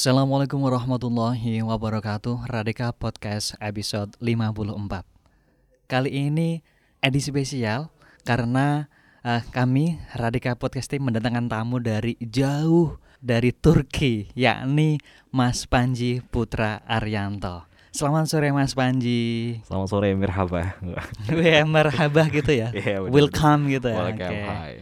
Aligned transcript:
Assalamualaikum 0.00 0.64
warahmatullahi 0.64 1.60
wabarakatuh 1.60 2.48
Radika 2.48 2.88
Podcast 2.88 3.52
episode 3.60 4.16
54 4.16 5.04
Kali 5.84 6.08
ini 6.08 6.64
edisi 7.04 7.28
spesial 7.28 7.92
Karena 8.24 8.88
uh, 9.20 9.44
kami 9.52 10.00
Radika 10.16 10.56
Podcast 10.56 10.88
Team 10.88 11.04
mendatangkan 11.04 11.52
tamu 11.52 11.84
dari 11.84 12.16
jauh 12.16 12.96
dari 13.20 13.52
Turki 13.52 14.32
Yakni 14.32 14.96
Mas 15.36 15.68
Panji 15.68 16.24
Putra 16.24 16.80
Arianto. 16.88 17.68
Selamat 17.92 18.24
sore 18.24 18.56
Mas 18.56 18.72
Panji. 18.72 19.60
Selamat 19.68 19.88
sore 19.92 20.16
merhaba. 20.16 20.80
Wih 21.28 21.60
merhaba 21.76 22.24
gitu 22.32 22.56
ya. 22.56 22.72
Yeah, 22.72 23.04
Welcome 23.04 23.68
gitu 23.68 23.92
ya 23.92 24.16
Welcome, 24.16 24.32
okay. 24.32 24.48
hi. 24.48 24.72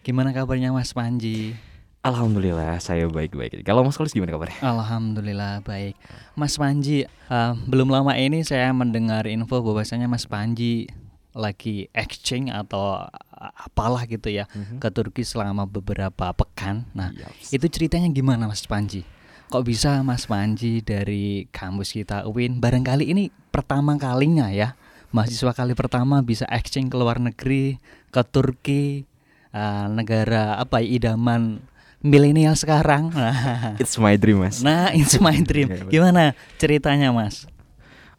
Gimana 0.00 0.32
kabarnya 0.32 0.72
Mas 0.72 0.96
Panji? 0.96 1.60
Alhamdulillah 2.02 2.82
saya 2.82 3.06
baik-baik. 3.06 3.62
Kalau 3.62 3.86
Mas 3.86 3.94
Kolis 3.94 4.10
gimana 4.10 4.34
kabarnya? 4.34 4.58
Alhamdulillah 4.58 5.62
baik. 5.62 5.94
Mas 6.34 6.58
Panji, 6.58 7.06
uh, 7.30 7.54
belum 7.70 7.94
lama 7.94 8.18
ini 8.18 8.42
saya 8.42 8.74
mendengar 8.74 9.30
info 9.30 9.62
bahwasanya 9.62 10.10
Mas 10.10 10.26
Panji 10.26 10.90
lagi 11.30 11.86
exchange 11.94 12.50
atau 12.50 13.06
apalah 13.38 14.02
gitu 14.10 14.34
ya 14.34 14.50
mm-hmm. 14.50 14.82
ke 14.82 14.88
Turki 14.90 15.22
selama 15.22 15.62
beberapa 15.62 16.34
pekan. 16.34 16.90
Nah, 16.90 17.14
itu 17.54 17.70
ceritanya 17.70 18.10
gimana 18.10 18.50
Mas 18.50 18.66
Panji? 18.66 19.06
Kok 19.54 19.62
bisa 19.62 20.02
Mas 20.02 20.26
Panji 20.26 20.82
dari 20.82 21.46
kampus 21.54 21.94
kita 21.94 22.26
UIN 22.26 22.58
barangkali 22.58 23.14
ini 23.14 23.30
pertama 23.54 23.94
kalinya 23.94 24.50
ya 24.50 24.74
mahasiswa 25.14 25.54
kali 25.54 25.78
pertama 25.78 26.18
bisa 26.24 26.50
exchange 26.50 26.90
ke 26.90 26.96
luar 26.98 27.22
negeri 27.22 27.78
ke 28.10 28.22
Turki 28.26 29.06
uh, 29.54 29.86
negara 29.92 30.56
apa 30.58 30.80
idaman 30.80 31.62
milenial 32.02 32.58
sekarang. 32.58 33.14
it's 33.82 33.96
my 33.96 34.18
dream, 34.18 34.42
Mas. 34.42 34.60
Nah, 34.60 34.90
it's 34.92 35.16
my 35.22 35.38
dream. 35.40 35.70
Gimana 35.88 36.34
ceritanya, 36.58 37.14
Mas? 37.14 37.46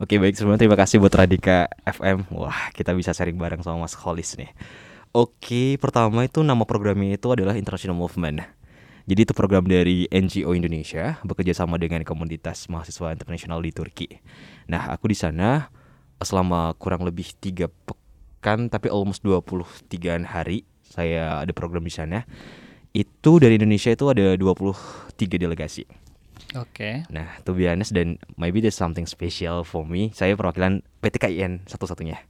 Oke, 0.01 0.17
baik 0.17 0.35
sebelumnya 0.35 0.59
terima 0.59 0.75
kasih 0.79 0.97
buat 0.97 1.13
Radika 1.13 1.69
FM. 1.85 2.27
Wah, 2.33 2.73
kita 2.73 2.91
bisa 2.97 3.13
sharing 3.13 3.37
bareng 3.37 3.61
sama 3.61 3.85
Mas 3.85 3.93
Holis 3.93 4.35
nih. 4.35 4.49
Oke, 5.13 5.77
pertama 5.77 6.25
itu 6.25 6.41
nama 6.41 6.65
programnya 6.65 7.13
itu 7.13 7.29
adalah 7.29 7.53
International 7.53 7.93
Movement. 7.93 8.41
Jadi 9.03 9.19
itu 9.29 9.33
program 9.35 9.67
dari 9.67 10.07
NGO 10.09 10.55
Indonesia 10.55 11.19
bekerja 11.27 11.53
sama 11.53 11.75
dengan 11.75 12.01
komunitas 12.07 12.71
mahasiswa 12.71 13.11
internasional 13.11 13.59
di 13.59 13.71
Turki. 13.75 14.07
Nah, 14.71 14.89
aku 14.95 15.11
di 15.11 15.17
sana 15.19 15.67
selama 16.23 16.71
kurang 16.79 17.03
lebih 17.03 17.35
tiga 17.37 17.67
pekan 17.67 18.71
tapi 18.71 18.87
almost 18.87 19.21
23 19.27 20.23
hari 20.23 20.63
saya 20.81 21.43
ada 21.43 21.51
program 21.51 21.83
di 21.83 21.91
sana 21.91 22.23
itu 22.93 23.31
dari 23.41 23.57
Indonesia 23.57 23.89
itu 23.89 24.05
ada 24.07 24.37
23 24.37 25.41
delegasi. 25.41 25.83
Oke. 26.53 26.69
Okay. 26.69 26.95
Nah, 27.09 27.41
to 27.41 27.57
be 27.57 27.65
honest 27.65 27.97
dan 27.97 28.21
maybe 28.37 28.61
there's 28.61 28.77
something 28.77 29.09
special 29.09 29.65
for 29.65 29.81
me. 29.81 30.13
Saya 30.13 30.37
perwakilan 30.37 30.85
PTKIN 31.01 31.65
satu-satunya. 31.65 32.21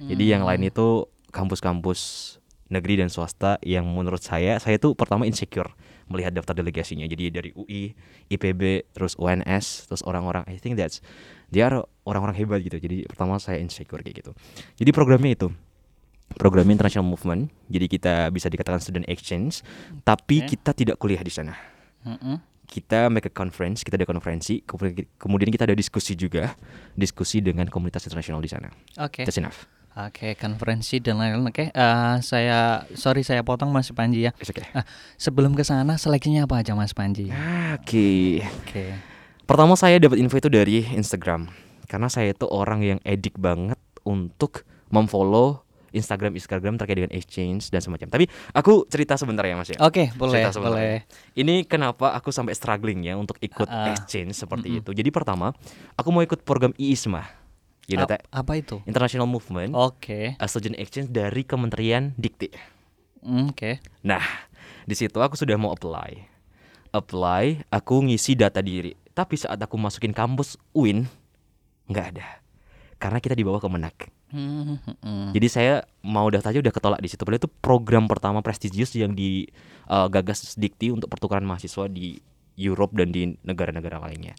Hmm. 0.00 0.08
Jadi 0.08 0.24
yang 0.32 0.48
lain 0.48 0.64
hmm. 0.64 0.72
itu 0.72 1.04
kampus-kampus 1.28 2.00
negeri 2.72 2.98
dan 2.98 3.12
swasta 3.12 3.62
yang 3.62 3.86
menurut 3.86 4.18
saya 4.18 4.58
saya 4.58 4.74
itu 4.74 4.98
pertama 4.98 5.22
insecure 5.22 5.70
melihat 6.08 6.32
daftar 6.32 6.56
delegasinya. 6.56 7.04
Jadi 7.04 7.24
dari 7.28 7.50
UI, 7.52 7.92
IPB, 8.32 8.90
terus 8.96 9.14
UNS, 9.20 9.92
terus 9.92 10.00
orang-orang 10.06 10.48
I 10.48 10.56
think 10.56 10.80
that's 10.80 11.04
dia 11.52 11.68
orang-orang 12.08 12.34
hebat 12.40 12.64
gitu. 12.64 12.80
Jadi 12.80 13.04
pertama 13.04 13.36
saya 13.36 13.60
insecure 13.60 14.00
kayak 14.00 14.24
gitu. 14.24 14.32
Jadi 14.80 14.90
programnya 14.96 15.36
itu 15.36 15.48
program 16.34 16.66
international 16.66 17.06
movement. 17.06 17.48
Jadi 17.70 17.86
kita 17.86 18.14
bisa 18.34 18.50
dikatakan 18.50 18.82
student 18.82 19.06
exchange, 19.06 19.62
tapi 20.02 20.42
okay. 20.42 20.58
kita 20.58 20.70
tidak 20.74 20.96
kuliah 20.98 21.22
di 21.22 21.30
sana. 21.30 21.54
Mm 22.02 22.18
-hmm. 22.18 22.36
Kita 22.66 23.06
make 23.06 23.30
a 23.30 23.32
conference, 23.32 23.86
kita 23.86 23.94
ada 23.94 24.10
konferensi, 24.10 24.58
kemudian 25.22 25.54
kita 25.54 25.70
ada 25.70 25.76
diskusi 25.78 26.18
juga, 26.18 26.58
diskusi 26.98 27.38
dengan 27.38 27.70
komunitas 27.70 28.02
internasional 28.10 28.42
di 28.42 28.50
sana. 28.50 28.74
Oke. 28.98 29.22
Okay. 29.22 29.24
That's 29.24 29.38
enough. 29.38 29.70
Oke, 29.96 30.28
okay, 30.28 30.32
konferensi 30.36 31.00
dan 31.00 31.16
lain-lain. 31.16 31.48
Oke, 31.48 31.72
okay. 31.72 31.72
uh, 31.72 32.20
saya 32.20 32.84
sorry 32.92 33.24
saya 33.24 33.40
potong 33.40 33.72
Mas 33.72 33.88
Panji 33.96 34.28
ya. 34.28 34.36
okay. 34.36 34.68
Uh, 34.76 34.84
sebelum 35.16 35.56
ke 35.56 35.64
sana 35.64 35.96
seleksinya 35.96 36.44
apa 36.44 36.60
aja 36.60 36.76
Mas 36.76 36.92
Panji? 36.92 37.32
Oke. 37.32 37.40
Okay. 37.80 38.28
Oke. 38.44 38.60
Okay. 38.68 38.90
Pertama 39.48 39.72
saya 39.72 39.96
dapat 39.96 40.20
info 40.20 40.36
itu 40.36 40.52
dari 40.52 40.84
Instagram. 40.84 41.48
Karena 41.88 42.10
saya 42.10 42.34
itu 42.34 42.44
orang 42.50 42.84
yang 42.84 42.98
edik 43.08 43.40
banget 43.40 43.78
untuk 44.04 44.68
memfollow 44.90 45.65
Instagram 45.96 46.36
Instagram 46.36 46.76
terkait 46.76 47.00
dengan 47.00 47.12
exchange 47.16 47.72
dan 47.72 47.80
semacam. 47.80 48.12
Tapi 48.12 48.24
aku 48.52 48.84
cerita 48.86 49.16
sebentar 49.16 49.48
ya 49.48 49.56
Mas 49.56 49.72
ya. 49.72 49.80
Oke, 49.80 50.12
okay, 50.12 50.18
boleh, 50.20 50.46
boleh. 50.52 51.08
Ini 51.32 51.64
kenapa 51.64 52.12
aku 52.12 52.28
sampai 52.28 52.52
struggling 52.52 53.08
ya 53.08 53.16
untuk 53.16 53.40
ikut 53.40 53.66
uh, 53.66 53.96
exchange 53.96 54.36
seperti 54.36 54.68
mm 54.68 54.74
-hmm. 54.76 54.82
itu. 54.84 54.90
Jadi 54.92 55.08
pertama, 55.08 55.56
aku 55.96 56.08
mau 56.12 56.20
ikut 56.20 56.44
program 56.44 56.76
IISMA. 56.76 57.46
You 57.86 58.02
know? 58.02 58.10
Apa 58.34 58.58
itu? 58.58 58.82
International 58.82 59.30
Movement. 59.30 59.70
Oke. 59.72 60.34
Okay. 60.34 60.46
Student 60.50 60.76
Exchange 60.82 61.08
dari 61.14 61.46
Kementerian 61.46 62.12
Dikti. 62.18 62.50
Mm, 63.22 63.54
Oke. 63.54 63.54
Okay. 63.54 63.74
Nah, 64.02 64.22
di 64.82 64.94
situ 64.98 65.22
aku 65.22 65.38
sudah 65.38 65.54
mau 65.54 65.70
apply. 65.70 66.26
Apply, 66.90 67.62
aku 67.70 68.02
ngisi 68.10 68.34
data 68.34 68.58
diri. 68.58 68.94
Tapi 69.14 69.38
saat 69.38 69.62
aku 69.62 69.78
masukin 69.78 70.10
kampus 70.10 70.58
UIN, 70.74 71.06
nggak 71.86 72.06
ada. 72.14 72.42
Karena 72.98 73.22
kita 73.22 73.38
dibawa 73.38 73.62
ke 73.62 73.68
Menak. 73.70 73.96
Jadi 75.32 75.46
saya 75.48 75.84
mau 76.04 76.28
daftar 76.28 76.52
aja 76.52 76.60
udah 76.62 76.74
ketolak 76.74 77.00
di 77.02 77.08
situ. 77.08 77.22
Padahal 77.22 77.42
itu 77.42 77.50
program 77.60 78.04
pertama 78.08 78.40
prestisius 78.40 78.92
yang 78.96 79.12
digagas 79.12 80.38
uh, 80.44 80.58
Dikti 80.58 80.92
untuk 80.92 81.08
pertukaran 81.12 81.44
mahasiswa 81.44 81.88
di 81.88 82.20
Europe 82.56 82.96
dan 82.96 83.12
di 83.12 83.36
negara-negara 83.44 84.00
lainnya. 84.00 84.32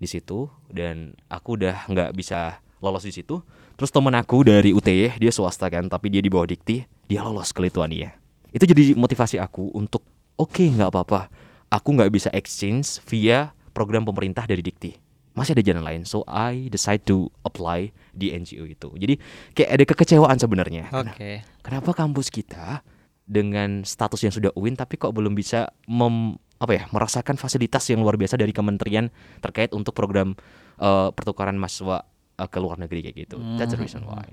Di 0.00 0.08
situ 0.08 0.48
dan 0.72 1.14
aku 1.28 1.60
udah 1.60 1.86
nggak 1.88 2.10
bisa 2.16 2.58
lolos 2.80 3.04
di 3.04 3.12
situ. 3.12 3.40
Terus 3.74 3.90
temen 3.90 4.14
aku 4.14 4.46
dari 4.46 4.70
UTY 4.70 5.18
dia 5.18 5.32
swasta 5.34 5.68
kan, 5.68 5.90
tapi 5.90 6.08
dia 6.08 6.22
di 6.24 6.30
bawah 6.30 6.48
Dikti, 6.48 6.84
dia 7.10 7.20
lolos 7.20 7.52
ke 7.52 7.60
Lithuania. 7.64 8.14
Itu 8.54 8.64
jadi 8.64 8.94
motivasi 8.94 9.36
aku 9.42 9.74
untuk 9.74 10.06
oke 10.38 10.56
okay, 10.56 10.68
nggak 10.72 10.90
apa-apa. 10.90 11.28
Aku 11.68 11.92
nggak 11.92 12.10
bisa 12.12 12.28
exchange 12.30 13.02
via 13.10 13.50
program 13.74 14.06
pemerintah 14.06 14.46
dari 14.46 14.62
Dikti 14.62 15.03
masih 15.34 15.58
ada 15.58 15.62
jalan 15.66 15.82
lain 15.82 16.02
so 16.06 16.22
I 16.30 16.70
decide 16.70 17.02
to 17.10 17.28
apply 17.42 17.90
di 18.14 18.30
NGO 18.30 18.64
itu 18.70 18.88
jadi 18.94 19.14
kayak 19.52 19.70
ada 19.70 19.84
kekecewaan 19.84 20.38
sebenarnya 20.38 20.88
okay. 20.94 21.42
kenapa 21.60 21.90
kampus 21.92 22.30
kita 22.30 22.86
dengan 23.26 23.82
status 23.82 24.20
yang 24.22 24.32
sudah 24.32 24.54
UIN 24.54 24.78
tapi 24.78 25.00
kok 25.00 25.10
belum 25.10 25.32
bisa 25.34 25.72
mem, 25.90 26.38
apa 26.60 26.72
ya 26.76 26.82
merasakan 26.92 27.34
fasilitas 27.40 27.82
yang 27.90 28.04
luar 28.04 28.14
biasa 28.14 28.38
dari 28.38 28.54
kementerian 28.54 29.10
terkait 29.40 29.74
untuk 29.74 29.96
program 29.96 30.38
uh, 30.78 31.10
pertukaran 31.10 31.56
mahasiswa 31.58 32.04
uh, 32.38 32.48
ke 32.48 32.58
luar 32.62 32.78
negeri 32.78 33.10
kayak 33.10 33.16
gitu 33.26 33.36
mm. 33.40 33.58
that's 33.58 33.74
the 33.74 33.80
reason 33.80 34.04
why 34.06 34.28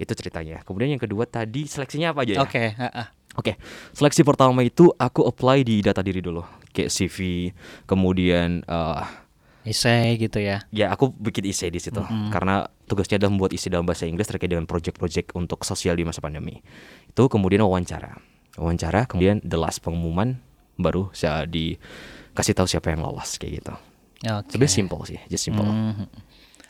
itu 0.00 0.10
ceritanya 0.18 0.64
kemudian 0.66 0.98
yang 0.98 1.02
kedua 1.02 1.30
tadi 1.30 1.70
seleksinya 1.70 2.10
apa 2.10 2.26
aja 2.26 2.32
ya 2.34 2.40
oke 2.42 2.50
okay. 2.50 2.68
uh, 2.74 2.88
uh. 2.90 3.08
Oke, 3.34 3.50
okay. 3.50 3.56
seleksi 3.90 4.22
pertama 4.22 4.62
itu 4.62 4.94
aku 4.94 5.26
apply 5.26 5.66
di 5.66 5.82
data 5.82 6.06
diri 6.06 6.22
dulu, 6.22 6.46
kayak 6.70 6.86
CV, 6.86 7.50
kemudian 7.82 8.62
uh, 8.70 9.02
Isai 9.64 10.20
gitu 10.20 10.38
ya. 10.38 10.60
Ya, 10.68 10.92
aku 10.92 11.10
bikin 11.16 11.48
isai 11.48 11.72
di 11.72 11.80
situ 11.80 11.96
mm 11.96 12.06
-hmm. 12.06 12.28
karena 12.28 12.68
tugasnya 12.84 13.16
adalah 13.16 13.32
membuat 13.32 13.56
isi 13.56 13.72
dalam 13.72 13.88
bahasa 13.88 14.04
Inggris 14.04 14.28
terkait 14.28 14.52
dengan 14.52 14.68
project-project 14.68 15.32
untuk 15.32 15.64
sosial 15.64 15.96
di 15.96 16.04
masa 16.04 16.20
pandemi. 16.20 16.60
Itu 17.08 17.32
kemudian 17.32 17.64
wawancara. 17.64 18.20
Wawancara, 18.60 19.08
kemudian 19.08 19.40
the 19.40 19.56
last 19.56 19.80
pengumuman 19.80 20.38
baru 20.76 21.08
saya 21.16 21.48
dikasih 21.48 22.54
tahu 22.54 22.68
siapa 22.68 22.92
yang 22.92 23.02
lolos 23.02 23.40
kayak 23.40 23.64
gitu. 23.64 23.74
Okay. 24.24 24.54
Lebih 24.56 24.70
simple 24.70 25.00
sih, 25.08 25.20
just 25.32 25.48
simple. 25.48 25.64
Mm 25.64 26.04
-hmm. 26.04 26.08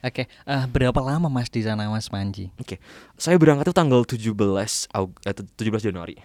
Oke, 0.05 0.29
okay. 0.29 0.45
uh, 0.45 0.61
eh, 0.61 0.65
berapa 0.69 1.01
lama 1.01 1.33
Mas 1.33 1.49
di 1.49 1.65
sana 1.65 1.89
Mas 1.89 2.13
Panji? 2.13 2.53
Oke. 2.61 2.77
Okay. 2.77 2.79
Saya 3.17 3.41
berangkat 3.41 3.73
itu 3.73 3.75
tanggal 3.75 4.05
17 4.05 4.37
Aug 4.93 5.11
eh, 5.25 5.33
17 5.33 5.89
Januari. 5.89 6.21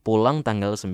Pulang 0.00 0.40
tanggal 0.40 0.72
9 0.72 0.88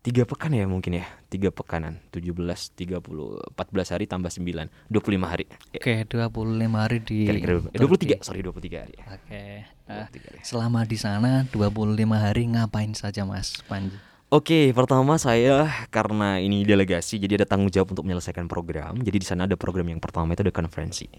tiga 0.00 0.24
pekan 0.24 0.56
ya 0.56 0.64
mungkin 0.64 0.96
ya 0.96 1.06
tiga 1.28 1.52
pekanan 1.52 2.00
tujuh 2.08 2.32
belas 2.32 2.72
tiga 2.72 3.04
puluh 3.04 3.36
empat 3.52 3.68
belas 3.68 3.92
hari 3.92 4.08
tambah 4.08 4.32
sembilan 4.32 4.72
dua 4.88 5.00
puluh 5.04 5.20
lima 5.20 5.28
hari 5.28 5.44
oke 5.76 5.94
dua 6.08 6.32
puluh 6.32 6.56
lima 6.56 6.88
hari 6.88 7.04
di 7.04 7.28
dua 7.76 7.88
puluh 7.88 8.00
tiga 8.00 8.16
sorry 8.24 8.40
dua 8.40 8.56
puluh 8.56 8.64
tiga 8.64 8.88
hari 8.88 8.96
oke 8.96 9.28
okay. 9.28 9.68
uh, 9.92 10.08
selama 10.40 10.88
di 10.88 10.96
sana 10.96 11.44
dua 11.52 11.68
puluh 11.68 11.92
lima 11.92 12.16
hari 12.16 12.48
ngapain 12.48 12.96
saja 12.96 13.28
mas 13.28 13.60
Panji 13.68 13.96
Oke, 14.30 14.54
okay, 14.54 14.64
pertama 14.70 15.18
saya 15.18 15.66
karena 15.90 16.38
ini 16.38 16.62
delegasi, 16.62 17.18
jadi 17.18 17.42
ada 17.42 17.50
tanggung 17.50 17.66
jawab 17.66 17.98
untuk 17.98 18.06
menyelesaikan 18.06 18.46
program. 18.46 18.94
Jadi 19.02 19.18
di 19.18 19.26
sana 19.26 19.42
ada 19.42 19.58
program 19.58 19.90
yang 19.90 19.98
pertama 19.98 20.30
itu 20.38 20.46
ada 20.46 20.54
konferensi. 20.54 21.10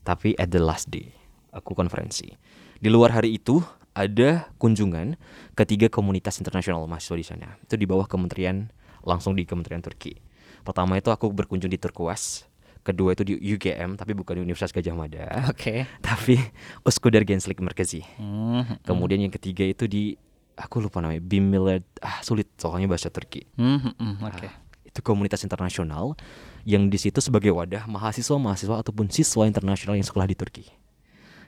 Tapi 0.00 0.32
at 0.40 0.48
the 0.48 0.64
last 0.64 0.88
day, 0.88 1.12
aku 1.52 1.76
konferensi. 1.76 2.32
Di 2.80 2.88
luar 2.88 3.12
hari 3.12 3.36
itu 3.36 3.60
ada 3.94 4.50
kunjungan 4.58 5.14
ketiga 5.54 5.86
komunitas 5.86 6.36
internasional 6.42 6.82
mahasiswa 6.90 7.16
di 7.16 7.26
sana. 7.26 7.48
Itu 7.62 7.78
di 7.78 7.86
bawah 7.86 8.10
kementerian 8.10 8.68
langsung 9.06 9.38
di 9.38 9.46
Kementerian 9.46 9.80
Turki. 9.80 10.18
Pertama 10.66 10.98
itu 10.98 11.12
aku 11.12 11.30
berkunjung 11.30 11.68
di 11.70 11.76
Turkuaz, 11.76 12.48
kedua 12.84 13.16
itu 13.16 13.24
di 13.24 13.34
UGM 13.36 13.96
tapi 13.96 14.12
bukan 14.12 14.38
di 14.38 14.40
Universitas 14.44 14.74
Gajah 14.74 14.94
Mada. 14.96 15.24
Oke. 15.52 15.56
Okay. 15.56 15.78
Tapi 16.04 16.36
Uskudar 16.88 17.24
Genslik 17.24 17.58
Merkezi. 17.62 18.04
Mm-hmm. 18.20 18.84
Kemudian 18.84 19.24
yang 19.24 19.32
ketiga 19.32 19.64
itu 19.64 19.88
di 19.88 20.18
aku 20.54 20.84
lupa 20.84 21.00
namanya 21.00 21.24
Bimilad 21.24 21.82
ah 22.04 22.20
sulit 22.20 22.52
soalnya 22.60 22.90
bahasa 22.90 23.08
Turki. 23.08 23.48
Mm-hmm. 23.56 24.12
Oke. 24.20 24.36
Okay. 24.36 24.48
Ah, 24.52 24.54
itu 24.84 25.00
komunitas 25.02 25.42
internasional 25.42 26.14
yang 26.62 26.86
di 26.86 27.00
situ 27.00 27.18
sebagai 27.18 27.50
wadah 27.50 27.88
mahasiswa-mahasiswa 27.90 28.78
ataupun 28.84 29.10
siswa 29.10 29.48
internasional 29.48 29.98
yang 29.98 30.06
sekolah 30.06 30.28
di 30.28 30.36
Turki. 30.38 30.64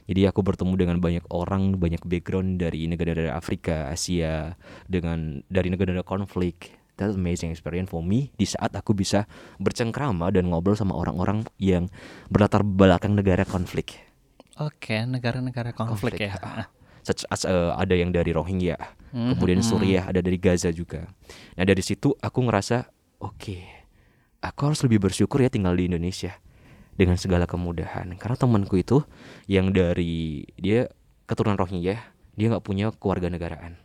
Jadi 0.06 0.22
aku 0.24 0.40
bertemu 0.42 0.74
dengan 0.78 0.96
banyak 1.02 1.26
orang, 1.34 1.74
banyak 1.76 2.02
background 2.06 2.62
dari 2.62 2.86
negara-negara 2.86 3.34
Afrika, 3.34 3.90
Asia, 3.90 4.54
dengan 4.86 5.42
dari 5.50 5.66
negara-negara 5.68 6.06
konflik. 6.06 6.78
That's 6.96 7.12
amazing 7.12 7.52
experience 7.52 7.92
for 7.92 8.00
me 8.00 8.32
di 8.40 8.48
saat 8.48 8.72
aku 8.72 8.96
bisa 8.96 9.28
bercengkrama 9.60 10.32
dan 10.32 10.48
ngobrol 10.48 10.78
sama 10.78 10.96
orang-orang 10.96 11.44
yang 11.60 11.92
berlatar 12.32 12.64
belakang 12.64 13.12
negara 13.12 13.44
konflik. 13.44 14.00
Oke, 14.56 15.04
negara-negara 15.04 15.76
konflik, 15.76 16.16
Konflik, 16.16 16.32
ya. 16.32 16.40
ah. 16.40 16.66
Such 17.04 17.22
as, 17.28 17.44
uh, 17.44 17.76
ada 17.76 17.92
yang 17.94 18.10
dari 18.10 18.32
Rohingya, 18.32 18.80
Mhm. 19.12 19.36
kemudian 19.36 19.60
Suriah, 19.60 20.08
ada 20.08 20.24
dari 20.24 20.40
Gaza 20.40 20.72
juga. 20.72 21.06
Nah 21.54 21.64
dari 21.68 21.84
situ 21.84 22.16
aku 22.16 22.38
ngerasa 22.48 22.88
oke, 23.20 23.58
aku 24.40 24.60
harus 24.64 24.80
lebih 24.82 25.04
bersyukur 25.04 25.44
ya 25.44 25.52
tinggal 25.52 25.76
di 25.76 25.86
Indonesia 25.86 26.34
dengan 26.96 27.20
segala 27.20 27.44
kemudahan. 27.44 28.16
Karena 28.16 28.36
temanku 28.36 28.80
itu 28.80 29.04
yang 29.46 29.70
dari 29.70 30.48
dia 30.56 30.88
keturunan 31.28 31.60
Rohingya, 31.60 31.96
dia 32.34 32.46
nggak 32.50 32.64
punya 32.64 32.92
keluarga 32.96 33.28
negaraan, 33.28 33.76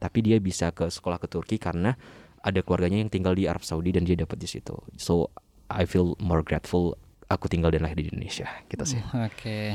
tapi 0.00 0.24
dia 0.24 0.40
bisa 0.40 0.72
ke 0.72 0.88
sekolah 0.88 1.20
ke 1.20 1.28
Turki 1.28 1.56
karena 1.60 1.96
ada 2.44 2.60
keluarganya 2.60 3.00
yang 3.00 3.12
tinggal 3.12 3.32
di 3.32 3.48
Arab 3.48 3.64
Saudi 3.64 3.92
dan 3.92 4.04
dia 4.04 4.16
dapat 4.16 4.36
di 4.36 4.48
situ. 4.48 4.76
So 5.00 5.32
I 5.72 5.88
feel 5.88 6.16
more 6.20 6.44
grateful 6.44 6.96
aku 7.28 7.48
tinggal 7.48 7.72
dan 7.72 7.82
lahir 7.84 7.96
di 7.98 8.08
Indonesia 8.08 8.46
gitu 8.68 8.84
sih. 8.84 9.00
Oke, 9.14 9.74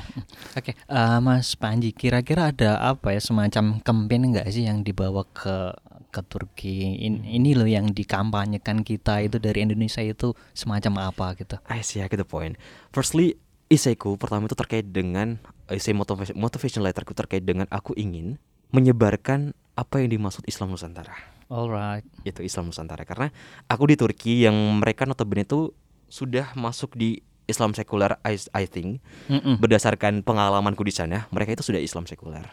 oke, 0.55 0.71
Eh, 0.75 1.19
Mas 1.19 1.53
Panji, 1.57 1.91
kira-kira 1.91 2.49
ada 2.53 2.77
apa 2.79 3.13
ya 3.13 3.21
semacam 3.21 3.81
campaign 3.81 4.35
nggak 4.35 4.47
sih 4.49 4.65
yang 4.69 4.85
dibawa 4.85 5.25
ke 5.33 5.73
ke 6.09 6.21
Turki? 6.25 7.05
In- 7.05 7.25
ini 7.25 7.53
loh 7.53 7.69
yang 7.69 7.93
dikampanyekan 7.93 8.81
kita 8.81 9.21
itu 9.21 9.37
dari 9.37 9.61
Indonesia 9.61 10.01
itu 10.01 10.33
semacam 10.57 11.13
apa 11.13 11.37
gitu? 11.37 11.57
I 11.69 11.81
see, 11.85 12.01
I 12.01 12.09
get 12.09 12.17
the 12.17 12.25
point. 12.25 12.57
Firstly, 12.89 13.37
esaiku 13.69 14.17
pertama 14.17 14.49
itu 14.49 14.57
terkait 14.57 14.89
dengan 14.89 15.37
essay 15.69 15.93
motivation, 15.93 16.33
motivation 16.33 16.81
letterku 16.81 17.13
terkait 17.13 17.45
dengan 17.45 17.69
aku 17.69 17.93
ingin 17.93 18.41
menyebarkan 18.73 19.53
apa 19.77 20.01
yang 20.01 20.09
dimaksud 20.13 20.45
Islam 20.49 20.73
Nusantara. 20.73 21.13
Alright. 21.49 22.05
Itu 22.21 22.45
Islam 22.45 22.69
Nusantara 22.69 23.05
karena 23.05 23.33
aku 23.65 23.89
di 23.89 23.95
Turki 23.97 24.45
yang 24.45 24.53
mereka 24.77 25.05
notabene 25.09 25.45
itu 25.45 25.73
sudah 26.09 26.53
masuk 26.57 26.97
di 26.97 27.21
Islam 27.49 27.73
sekuler 27.73 28.21
I, 28.21 28.37
I 28.53 28.69
think 28.69 29.01
Mm-mm. 29.25 29.57
berdasarkan 29.57 30.21
pengalamanku 30.21 30.85
di 30.85 30.93
sana 30.93 31.25
mereka 31.33 31.57
itu 31.57 31.65
sudah 31.65 31.81
Islam 31.81 32.05
sekuler. 32.05 32.45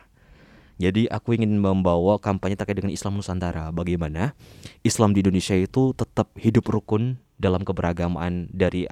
Jadi 0.76 1.08
aku 1.08 1.32
ingin 1.32 1.56
membawa 1.56 2.20
kampanye 2.20 2.52
terkait 2.52 2.76
dengan 2.76 2.92
Islam 2.92 3.16
Nusantara. 3.16 3.72
Bagaimana 3.72 4.36
Islam 4.84 5.16
di 5.16 5.24
Indonesia 5.24 5.56
itu 5.56 5.96
tetap 5.96 6.28
hidup 6.36 6.68
rukun 6.68 7.16
dalam 7.40 7.64
keberagamaan 7.64 8.52
dari 8.52 8.84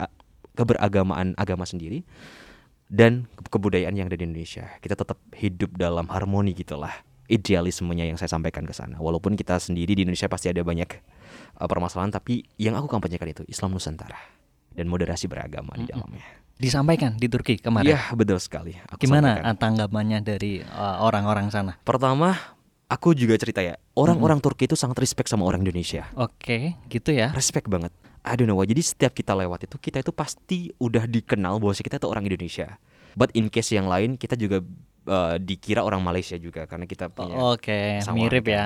keberagamaan 0.57 1.37
agama 1.37 1.69
sendiri 1.69 2.01
dan 2.89 3.29
ke- 3.37 3.53
kebudayaan 3.53 3.93
yang 4.01 4.09
ada 4.09 4.17
di 4.17 4.25
Indonesia. 4.25 4.65
Kita 4.81 4.97
tetap 4.97 5.21
hidup 5.37 5.77
dalam 5.77 6.09
harmoni 6.09 6.57
gitulah. 6.57 7.05
Idealismenya 7.29 8.09
yang 8.09 8.17
saya 8.17 8.33
sampaikan 8.33 8.65
ke 8.65 8.73
sana. 8.73 9.01
Walaupun 9.01 9.37
kita 9.37 9.57
sendiri 9.61 9.93
di 9.97 10.09
Indonesia 10.09 10.29
pasti 10.29 10.53
ada 10.53 10.65
banyak 10.65 10.89
uh, 11.61 11.69
permasalahan, 11.69 12.13
tapi 12.13 12.49
yang 12.61 12.77
aku 12.77 12.89
kampanyekan 12.89 13.33
itu 13.33 13.43
Islam 13.49 13.77
Nusantara 13.77 14.44
dan 14.75 14.87
moderasi 14.91 15.31
beragama 15.31 15.75
di 15.79 15.87
dalamnya. 15.89 16.23
Disampaikan 16.55 17.19
di 17.19 17.27
Turki 17.27 17.59
kemarin. 17.59 17.95
Iya 17.95 18.15
betul 18.15 18.39
sekali. 18.39 18.79
Aku 18.91 19.03
Gimana 19.03 19.43
sampaikan. 19.43 19.57
tanggapannya 19.59 20.19
dari 20.23 20.63
eh, 20.63 20.97
orang-orang 21.03 21.51
sana? 21.51 21.75
Pertama, 21.83 22.39
aku 22.87 23.15
juga 23.17 23.35
cerita 23.35 23.59
ya, 23.59 23.75
orang-orang 23.99 24.39
Turki 24.39 24.71
itu 24.71 24.79
sangat 24.79 25.03
respect 25.03 25.27
sama 25.27 25.43
orang 25.47 25.67
Indonesia. 25.67 26.07
Oke, 26.15 26.79
gitu 26.87 27.11
ya. 27.11 27.35
Respect 27.35 27.67
banget. 27.67 27.91
I 28.25 28.39
don't 28.39 28.49
know 28.49 28.57
why. 28.57 28.65
Jadi 28.71 28.81
setiap 28.81 29.13
kita 29.13 29.37
lewat 29.37 29.69
itu, 29.69 29.77
kita 29.77 30.01
itu 30.01 30.13
pasti 30.15 30.73
udah 30.81 31.05
dikenal 31.05 31.61
bahwa 31.61 31.75
kita 31.77 32.01
itu 32.01 32.09
orang 32.09 32.25
Indonesia. 32.25 32.81
But 33.15 33.35
in 33.37 33.53
case 33.53 33.75
yang 33.77 33.87
lain, 33.87 34.17
kita 34.17 34.35
juga 34.35 34.65
uh, 35.07 35.37
dikira 35.37 35.85
orang 35.85 36.01
Malaysia 36.01 36.35
juga 36.41 36.65
karena 36.65 36.89
kita 36.89 37.13
punya. 37.13 37.37
Oke, 37.37 38.01
sama 38.01 38.17
mirip 38.25 38.47
kan. 38.49 38.55
ya. 38.55 38.65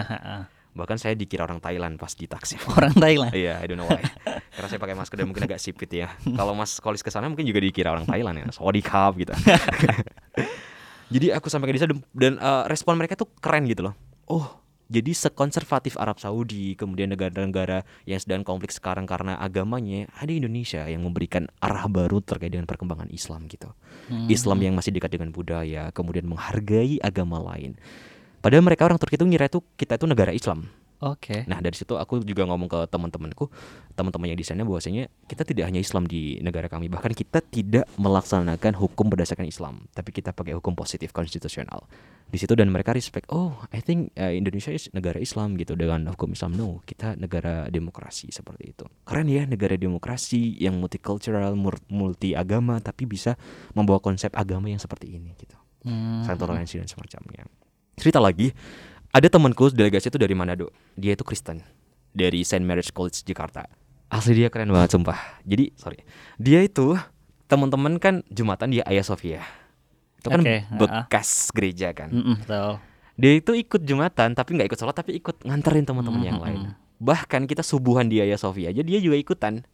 Bahkan 0.78 0.94
saya 0.94 1.18
dikira 1.18 1.42
orang 1.42 1.58
Thailand 1.58 1.98
pas 1.98 2.14
di 2.14 2.30
taksi. 2.30 2.54
Orang 2.78 2.94
Thailand. 2.94 3.34
Iya, 3.34 3.58
I 3.58 3.66
don't 3.66 3.82
know 3.82 3.90
why. 3.90 3.98
Karena 4.54 4.68
saya 4.70 4.78
pakai 4.78 4.94
masker 4.94 5.18
dan 5.18 5.26
mungkin 5.26 5.42
agak 5.42 5.58
sipit 5.58 5.90
ya. 5.90 6.14
Kalau 6.22 6.54
Mas 6.54 6.78
Kolis 6.78 7.02
ke 7.02 7.10
sana 7.10 7.26
mungkin 7.26 7.42
juga 7.42 7.58
dikira 7.58 7.90
orang 7.90 8.06
Thailand 8.06 8.38
ya. 8.38 8.46
Sorry 8.54 8.78
cup 8.78 9.18
gitu. 9.18 9.34
jadi 11.14 11.34
aku 11.34 11.50
sampai 11.50 11.74
ke 11.74 11.82
sana 11.82 11.98
dan- 12.14 12.38
uh, 12.38 12.64
respon 12.70 12.94
mereka 12.94 13.18
tuh 13.18 13.26
keren 13.42 13.66
gitu 13.66 13.90
loh. 13.90 13.94
Oh, 14.30 14.46
jadi 14.88 15.12
sekonservatif 15.12 16.00
Arab 16.00 16.16
Saudi, 16.16 16.72
kemudian 16.72 17.12
negara-negara 17.12 17.84
yang 18.08 18.16
sedang 18.16 18.40
konflik 18.40 18.72
sekarang 18.72 19.04
karena 19.04 19.36
agamanya, 19.36 20.08
ada 20.16 20.32
Indonesia 20.32 20.88
yang 20.88 21.04
memberikan 21.04 21.44
arah 21.60 21.84
baru 21.92 22.24
terkait 22.24 22.56
dengan 22.56 22.64
perkembangan 22.64 23.12
Islam 23.12 23.52
gitu. 23.52 23.68
Islam 24.32 24.64
yang 24.64 24.72
masih 24.72 24.96
dekat 24.96 25.12
dengan 25.12 25.28
budaya, 25.28 25.92
kemudian 25.92 26.24
menghargai 26.24 26.96
agama 27.04 27.36
lain. 27.36 27.76
Padahal 28.38 28.62
mereka 28.62 28.86
orang 28.86 28.98
Turki 28.98 29.18
itu 29.18 29.26
ngira 29.26 29.50
itu 29.50 29.60
kita 29.74 29.98
itu 29.98 30.06
negara 30.06 30.30
Islam. 30.30 30.68
Oke. 30.98 31.46
Nah 31.46 31.62
dari 31.62 31.78
situ 31.78 31.94
aku 31.94 32.18
juga 32.26 32.42
ngomong 32.42 32.66
ke 32.66 32.80
teman-temanku, 32.90 33.46
teman-teman 33.94 34.34
yang 34.34 34.38
di 34.38 34.42
sana 34.42 34.66
bahwasanya 34.66 35.06
kita 35.30 35.46
tidak 35.46 35.70
hanya 35.70 35.78
Islam 35.78 36.10
di 36.10 36.42
negara 36.42 36.66
kami, 36.66 36.90
bahkan 36.90 37.14
kita 37.14 37.38
tidak 37.38 37.86
melaksanakan 37.94 38.74
hukum 38.74 39.06
berdasarkan 39.06 39.46
Islam, 39.46 39.86
tapi 39.94 40.10
kita 40.10 40.34
pakai 40.34 40.58
hukum 40.58 40.74
positif 40.74 41.14
konstitusional. 41.14 41.86
Di 42.26 42.36
situ 42.42 42.58
dan 42.58 42.74
mereka 42.74 42.90
respect, 42.90 43.30
oh 43.30 43.62
I 43.70 43.78
think 43.78 44.10
uh, 44.18 44.34
Indonesia 44.34 44.74
is 44.74 44.90
negara 44.90 45.22
Islam 45.22 45.54
gitu 45.54 45.78
dengan 45.78 46.10
hukum 46.10 46.34
Islam. 46.34 46.58
No, 46.58 46.82
kita 46.82 47.14
negara 47.14 47.70
demokrasi 47.70 48.34
seperti 48.34 48.74
itu. 48.74 48.84
Keren 49.06 49.30
ya 49.30 49.46
negara 49.46 49.78
demokrasi 49.78 50.58
yang 50.58 50.82
multicultural, 50.82 51.54
multi 51.88 52.34
agama, 52.34 52.82
tapi 52.82 53.06
bisa 53.06 53.38
membawa 53.70 54.02
konsep 54.02 54.34
agama 54.34 54.66
yang 54.66 54.82
seperti 54.82 55.14
ini 55.14 55.30
gitu 55.38 55.54
Hmm. 55.86 56.26
toleransi 56.26 56.82
dan 56.82 56.90
semacamnya. 56.90 57.46
Cerita 57.98 58.22
lagi, 58.22 58.54
ada 59.10 59.26
temanku 59.26 59.74
delegasi 59.74 60.08
itu 60.08 60.18
dari 60.18 60.32
Manado. 60.38 60.70
Dia 60.94 61.18
itu 61.18 61.26
Kristen 61.26 61.66
dari 62.14 62.46
Saint 62.46 62.62
Mary's 62.62 62.94
College 62.94 63.26
Jakarta. 63.26 63.66
Asli 64.08 64.40
dia 64.40 64.48
keren 64.48 64.72
banget 64.72 64.96
sumpah. 64.96 65.18
Jadi 65.44 65.74
sorry, 65.76 66.00
dia 66.40 66.64
itu 66.64 66.96
teman-teman 67.50 68.00
kan 68.00 68.24
jumatan 68.32 68.72
di 68.72 68.78
Hagia 68.80 69.04
Sophia. 69.04 69.42
Itu 70.20 70.32
kan 70.32 70.40
Oke, 70.40 70.56
bekas 70.78 71.52
gereja 71.52 71.92
kan. 71.92 72.08
Mm-mm, 72.10 72.40
betul. 72.44 72.80
Dia 73.18 73.32
itu 73.34 73.52
ikut 73.52 73.82
jumatan 73.82 74.32
tapi 74.38 74.54
nggak 74.54 74.70
ikut 74.70 74.78
sholat 74.78 74.94
tapi 74.94 75.18
ikut 75.18 75.42
nganterin 75.42 75.84
teman-teman 75.84 76.22
yang 76.22 76.38
lain. 76.40 76.72
Bahkan 77.02 77.50
kita 77.50 77.66
subuhan 77.66 78.06
di 78.06 78.22
Hagia 78.22 78.38
Sophia 78.38 78.70
aja 78.70 78.80
dia 78.80 78.98
juga 79.02 79.18
ikutan. 79.18 79.66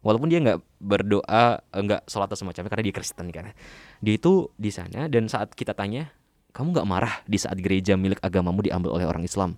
Walaupun 0.00 0.32
dia 0.32 0.40
nggak 0.40 0.64
berdoa, 0.80 1.60
eh, 1.60 1.80
nggak 1.84 2.08
sholat 2.08 2.32
atau 2.32 2.38
semacamnya 2.40 2.72
karena 2.72 2.84
dia 2.88 2.94
Kristen 2.96 3.28
kan. 3.28 3.52
Dia 4.00 4.14
itu 4.16 4.48
di 4.56 4.72
sana 4.72 5.12
dan 5.12 5.28
saat 5.28 5.52
kita 5.52 5.76
tanya, 5.76 6.08
kamu 6.50 6.74
nggak 6.76 6.88
marah 6.88 7.14
di 7.26 7.38
saat 7.38 7.58
gereja 7.58 7.94
milik 7.94 8.20
agamamu 8.22 8.62
diambil 8.62 8.94
oleh 8.94 9.06
orang 9.06 9.24
Islam? 9.26 9.56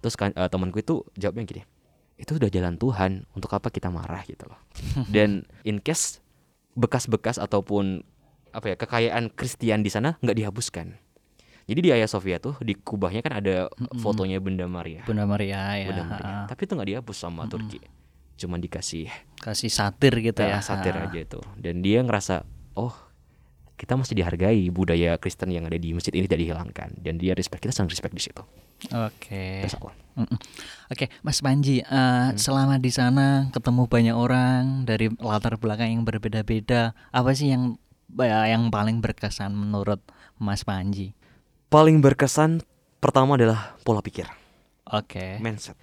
Terus 0.00 0.14
eh, 0.20 0.48
temanku 0.52 0.80
itu 0.80 1.02
jawabnya 1.16 1.44
gini, 1.48 1.62
itu 2.16 2.36
udah 2.36 2.48
jalan 2.48 2.76
Tuhan, 2.76 3.28
untuk 3.36 3.52
apa 3.52 3.68
kita 3.72 3.88
marah 3.92 4.22
gitu 4.24 4.48
loh. 4.48 4.60
Dan 5.14 5.44
in 5.64 5.80
case 5.80 6.20
bekas-bekas 6.76 7.40
ataupun 7.40 8.04
apa 8.52 8.72
ya 8.72 8.76
kekayaan 8.76 9.32
Kristen 9.32 9.84
di 9.84 9.90
sana 9.92 10.16
nggak 10.20 10.36
dihapuskan. 10.36 10.96
Jadi 11.66 11.80
di 11.82 11.90
Hagia 11.90 12.06
Sophia 12.06 12.38
tuh 12.38 12.54
di 12.62 12.78
kubahnya 12.78 13.26
kan 13.26 13.42
ada 13.42 13.66
fotonya 13.98 14.38
Bunda 14.38 14.70
Maria. 14.70 15.02
Bunda 15.02 15.26
Maria 15.26 15.74
ya. 15.74 15.90
Bunda 15.90 16.04
Maria. 16.06 16.36
Tapi 16.46 16.60
itu 16.62 16.72
nggak 16.78 16.88
dihapus 16.94 17.16
sama 17.18 17.50
Turki. 17.50 17.82
Cuman 18.38 18.62
dikasih 18.62 19.10
Kasih 19.42 19.72
satir 19.72 20.14
gitu 20.22 20.46
ya. 20.46 20.60
ya, 20.60 20.64
satir 20.64 20.94
ha. 20.94 21.10
aja 21.10 21.18
itu. 21.18 21.40
Dan 21.58 21.82
dia 21.82 22.06
ngerasa, 22.06 22.46
oh 22.78 22.94
kita 23.76 23.94
masih 23.94 24.16
dihargai 24.16 24.72
budaya 24.72 25.20
Kristen 25.20 25.52
yang 25.52 25.68
ada 25.68 25.76
di 25.76 25.92
masjid 25.92 26.12
ini 26.16 26.24
tidak 26.24 26.40
dihilangkan. 26.42 26.96
Dan 26.96 27.20
dia 27.20 27.36
respect 27.36 27.62
kita 27.62 27.76
sangat 27.76 27.92
respect 27.92 28.16
di 28.16 28.24
situ. 28.24 28.42
Oke. 28.92 29.64
Mm-mm. 30.16 30.38
Oke, 30.92 31.12
Mas 31.20 31.40
Panji, 31.44 31.80
eh, 31.80 31.84
Hmm. 31.84 32.36
selama 32.36 32.80
di 32.80 32.88
sana 32.88 33.52
ketemu 33.52 33.84
banyak 33.84 34.16
orang 34.16 34.88
dari 34.88 35.12
latar 35.20 35.60
belakang 35.60 35.92
yang 35.92 36.02
berbeda-beda. 36.08 36.96
Apa 37.12 37.36
sih 37.36 37.52
yang 37.52 37.76
ya, 38.16 38.48
yang 38.48 38.72
paling 38.72 39.04
berkesan 39.04 39.52
menurut 39.52 40.00
Mas 40.40 40.64
Panji? 40.64 41.12
Paling 41.68 42.00
berkesan 42.00 42.64
pertama 43.00 43.36
adalah 43.36 43.76
pola 43.84 44.00
pikir, 44.00 44.28
Oke. 44.88 45.36
mindset. 45.40 45.76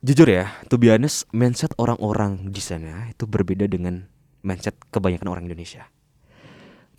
Jujur 0.00 0.30
ya, 0.30 0.48
to 0.70 0.80
be 0.80 0.88
honest, 0.88 1.28
mindset 1.34 1.74
orang-orang 1.76 2.48
di 2.54 2.62
sana 2.62 3.10
itu 3.10 3.28
berbeda 3.28 3.68
dengan 3.68 4.08
mindset 4.40 4.72
kebanyakan 4.88 5.28
orang 5.28 5.44
Indonesia. 5.50 5.90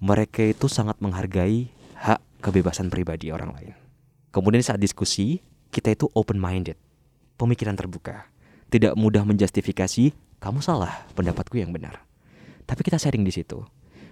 Mereka 0.02 0.58
itu 0.58 0.66
sangat 0.66 0.98
menghargai 0.98 1.70
hak 2.02 2.42
kebebasan 2.42 2.90
pribadi 2.90 3.30
orang 3.30 3.54
lain. 3.54 3.74
Kemudian 4.34 4.66
saat 4.66 4.82
diskusi, 4.82 5.46
kita 5.70 5.94
itu 5.94 6.10
open 6.18 6.42
minded, 6.42 6.76
pemikiran 7.38 7.78
terbuka, 7.78 8.26
tidak 8.74 8.98
mudah 8.98 9.22
menjustifikasi 9.22 10.10
kamu 10.42 10.60
salah, 10.66 11.06
pendapatku 11.14 11.62
yang 11.62 11.70
benar. 11.70 12.02
Tapi 12.66 12.82
kita 12.82 12.98
sharing 12.98 13.22
di 13.22 13.30
situ. 13.30 13.62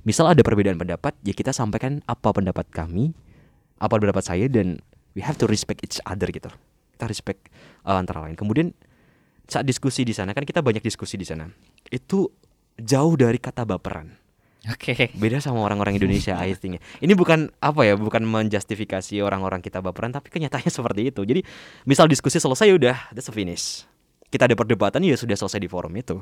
Misal 0.05 0.29
ada 0.29 0.46
perbedaan 0.46 0.77
pendapat, 0.77 1.17
ya 1.25 1.34
kita 1.34 1.50
sampaikan 1.50 2.05
apa 2.05 2.29
pendapat 2.29 2.69
kami, 2.69 3.17
apa 3.81 3.98
pendapat 3.98 4.22
saya 4.22 4.46
dan 4.46 4.77
we 5.17 5.25
have 5.25 5.41
to 5.41 5.50
respect 5.50 5.81
each 5.81 5.98
other 6.05 6.29
gitu. 6.29 6.53
Kita 6.96 7.10
respect 7.10 7.50
uh, 7.88 7.98
antara 7.98 8.22
lain. 8.24 8.38
Kemudian 8.38 8.77
saat 9.50 9.65
diskusi 9.65 10.05
di 10.05 10.13
sana 10.13 10.38
kan 10.38 10.46
kita 10.46 10.62
banyak 10.62 10.86
diskusi 10.86 11.17
di 11.17 11.25
sana. 11.25 11.50
Itu 11.89 12.29
jauh 12.77 13.15
dari 13.17 13.41
kata 13.41 13.65
baperan. 13.65 14.28
Oke. 14.68 15.16
Beda 15.16 15.39
sama 15.39 15.63
orang-orang 15.63 15.96
Indonesia 15.96 16.36
I 16.36 16.51
think. 16.51 16.84
Ini 17.00 17.13
bukan 17.16 17.48
apa 17.63 17.88
ya, 17.88 17.96
bukan 17.96 18.28
menjustifikasi 18.28 19.24
orang-orang 19.24 19.63
kita 19.63 19.80
baperan 19.80 20.12
tapi 20.12 20.28
kenyataannya 20.28 20.68
seperti 20.84 21.01
itu. 21.16 21.22
Jadi 21.24 21.42
misal 21.88 22.12
diskusi 22.12 22.44
selesai 22.44 22.68
ya 22.68 22.75
udah 22.75 22.98
that's 23.16 23.32
a 23.32 23.34
finish. 23.34 23.88
Kita 24.28 24.46
ada 24.51 24.56
perdebatan 24.60 25.00
ya 25.08 25.16
sudah 25.16 25.39
selesai 25.39 25.63
di 25.63 25.72
forum 25.72 25.96
itu. 25.96 26.20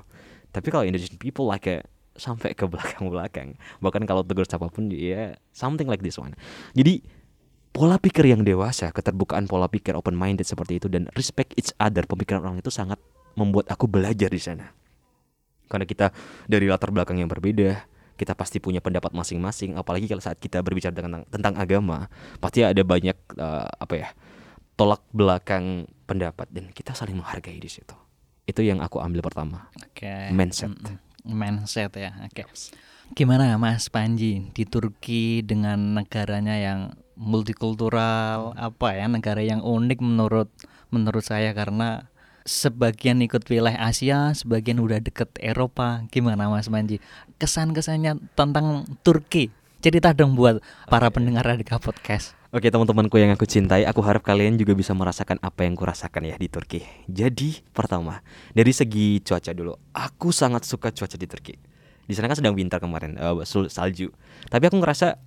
Tapi 0.54 0.70
kalau 0.70 0.86
Indonesian 0.86 1.18
people 1.18 1.50
like 1.50 1.66
a, 1.66 1.82
sampai 2.14 2.54
ke 2.54 2.70
belakang-belakang. 2.70 3.58
Bahkan 3.82 4.06
kalau 4.06 4.22
tegur 4.22 4.46
siapa 4.46 4.70
pun 4.70 4.94
ya 4.94 5.34
something 5.50 5.90
like 5.90 6.06
this 6.06 6.22
one. 6.22 6.38
Jadi 6.78 7.02
pola 7.74 8.02
pikir 8.02 8.26
yang 8.26 8.42
dewasa, 8.46 8.94
keterbukaan 8.94 9.46
pola 9.46 9.70
pikir 9.70 9.98
open 9.98 10.18
minded 10.18 10.46
seperti 10.46 10.82
itu 10.82 10.90
dan 10.90 11.10
respect 11.14 11.54
each 11.58 11.74
other, 11.78 12.06
pemikiran 12.10 12.42
orang 12.42 12.58
itu 12.62 12.74
sangat 12.74 12.98
membuat 13.38 13.70
aku 13.70 13.86
belajar 13.86 14.34
di 14.34 14.42
sana. 14.42 14.74
Karena 15.70 15.86
kita 15.86 16.10
dari 16.50 16.66
latar 16.66 16.90
belakang 16.90 17.22
yang 17.22 17.30
berbeda, 17.30 17.97
kita 18.18 18.34
pasti 18.34 18.58
punya 18.58 18.82
pendapat 18.82 19.14
masing-masing, 19.14 19.78
apalagi 19.78 20.10
kalau 20.10 20.20
saat 20.20 20.42
kita 20.42 20.66
berbicara 20.66 20.92
tentang 20.92 21.24
tentang 21.30 21.54
agama, 21.56 22.10
pasti 22.42 22.66
ada 22.66 22.82
banyak 22.82 23.16
uh, 23.38 23.70
apa 23.78 23.96
ya? 23.96 24.10
tolak 24.78 25.02
belakang 25.10 25.90
pendapat 26.06 26.46
dan 26.54 26.70
kita 26.70 26.94
saling 26.94 27.18
menghargai 27.18 27.58
di 27.58 27.68
situ. 27.68 27.98
Itu 28.46 28.62
yang 28.62 28.80
aku 28.80 29.02
ambil 29.02 29.26
pertama. 29.26 29.68
Oke. 29.82 30.30
Mindset. 30.32 30.72
Mindset 31.26 31.92
ya. 31.98 32.14
Oke. 32.24 32.46
Gimana 33.18 33.58
Mas 33.58 33.90
Panji 33.90 34.54
di 34.54 34.64
Turki 34.70 35.42
dengan 35.42 35.98
negaranya 35.98 36.56
yang 36.56 36.94
multikultural 37.18 38.54
apa 38.54 38.94
ya 38.94 39.10
negara 39.10 39.42
yang 39.42 39.66
unik 39.66 40.00
menurut 40.06 40.54
menurut 40.94 41.26
saya 41.26 41.50
karena 41.58 42.06
sebagian 42.48 43.20
ikut 43.20 43.44
wilayah 43.52 43.92
Asia, 43.92 44.32
sebagian 44.32 44.80
udah 44.80 45.04
deket 45.04 45.36
Eropa. 45.44 46.08
Gimana 46.14 46.48
Mas 46.48 46.72
Panji? 46.72 47.04
Kesan-kesannya 47.38 48.34
tentang 48.34 48.90
Turki. 49.06 49.54
Cerita 49.78 50.10
dong 50.10 50.34
buat 50.34 50.58
para 50.90 51.14
pendengar 51.14 51.46
Radika 51.46 51.78
Podcast. 51.78 52.34
Oke 52.50 52.74
teman-temanku 52.74 53.20
yang 53.22 53.30
aku 53.30 53.46
cintai, 53.46 53.86
aku 53.86 54.02
harap 54.02 54.26
kalian 54.26 54.58
juga 54.58 54.74
bisa 54.74 54.96
merasakan 54.98 55.38
apa 55.46 55.68
yang 55.68 55.78
kurasakan 55.78 56.26
ya 56.26 56.36
di 56.40 56.50
Turki. 56.50 56.82
Jadi 57.06 57.62
pertama, 57.70 58.26
dari 58.58 58.74
segi 58.74 59.22
cuaca 59.22 59.54
dulu, 59.54 59.78
aku 59.94 60.34
sangat 60.34 60.66
suka 60.66 60.90
cuaca 60.90 61.14
di 61.14 61.28
Turki. 61.30 61.54
Di 62.08 62.14
sana 62.18 62.32
kan 62.32 62.42
sedang 62.42 62.58
winter 62.58 62.82
kemarin, 62.82 63.20
uh, 63.22 63.44
salju. 63.70 64.10
Tapi 64.50 64.64
aku 64.66 64.82
ngerasa 64.82 65.22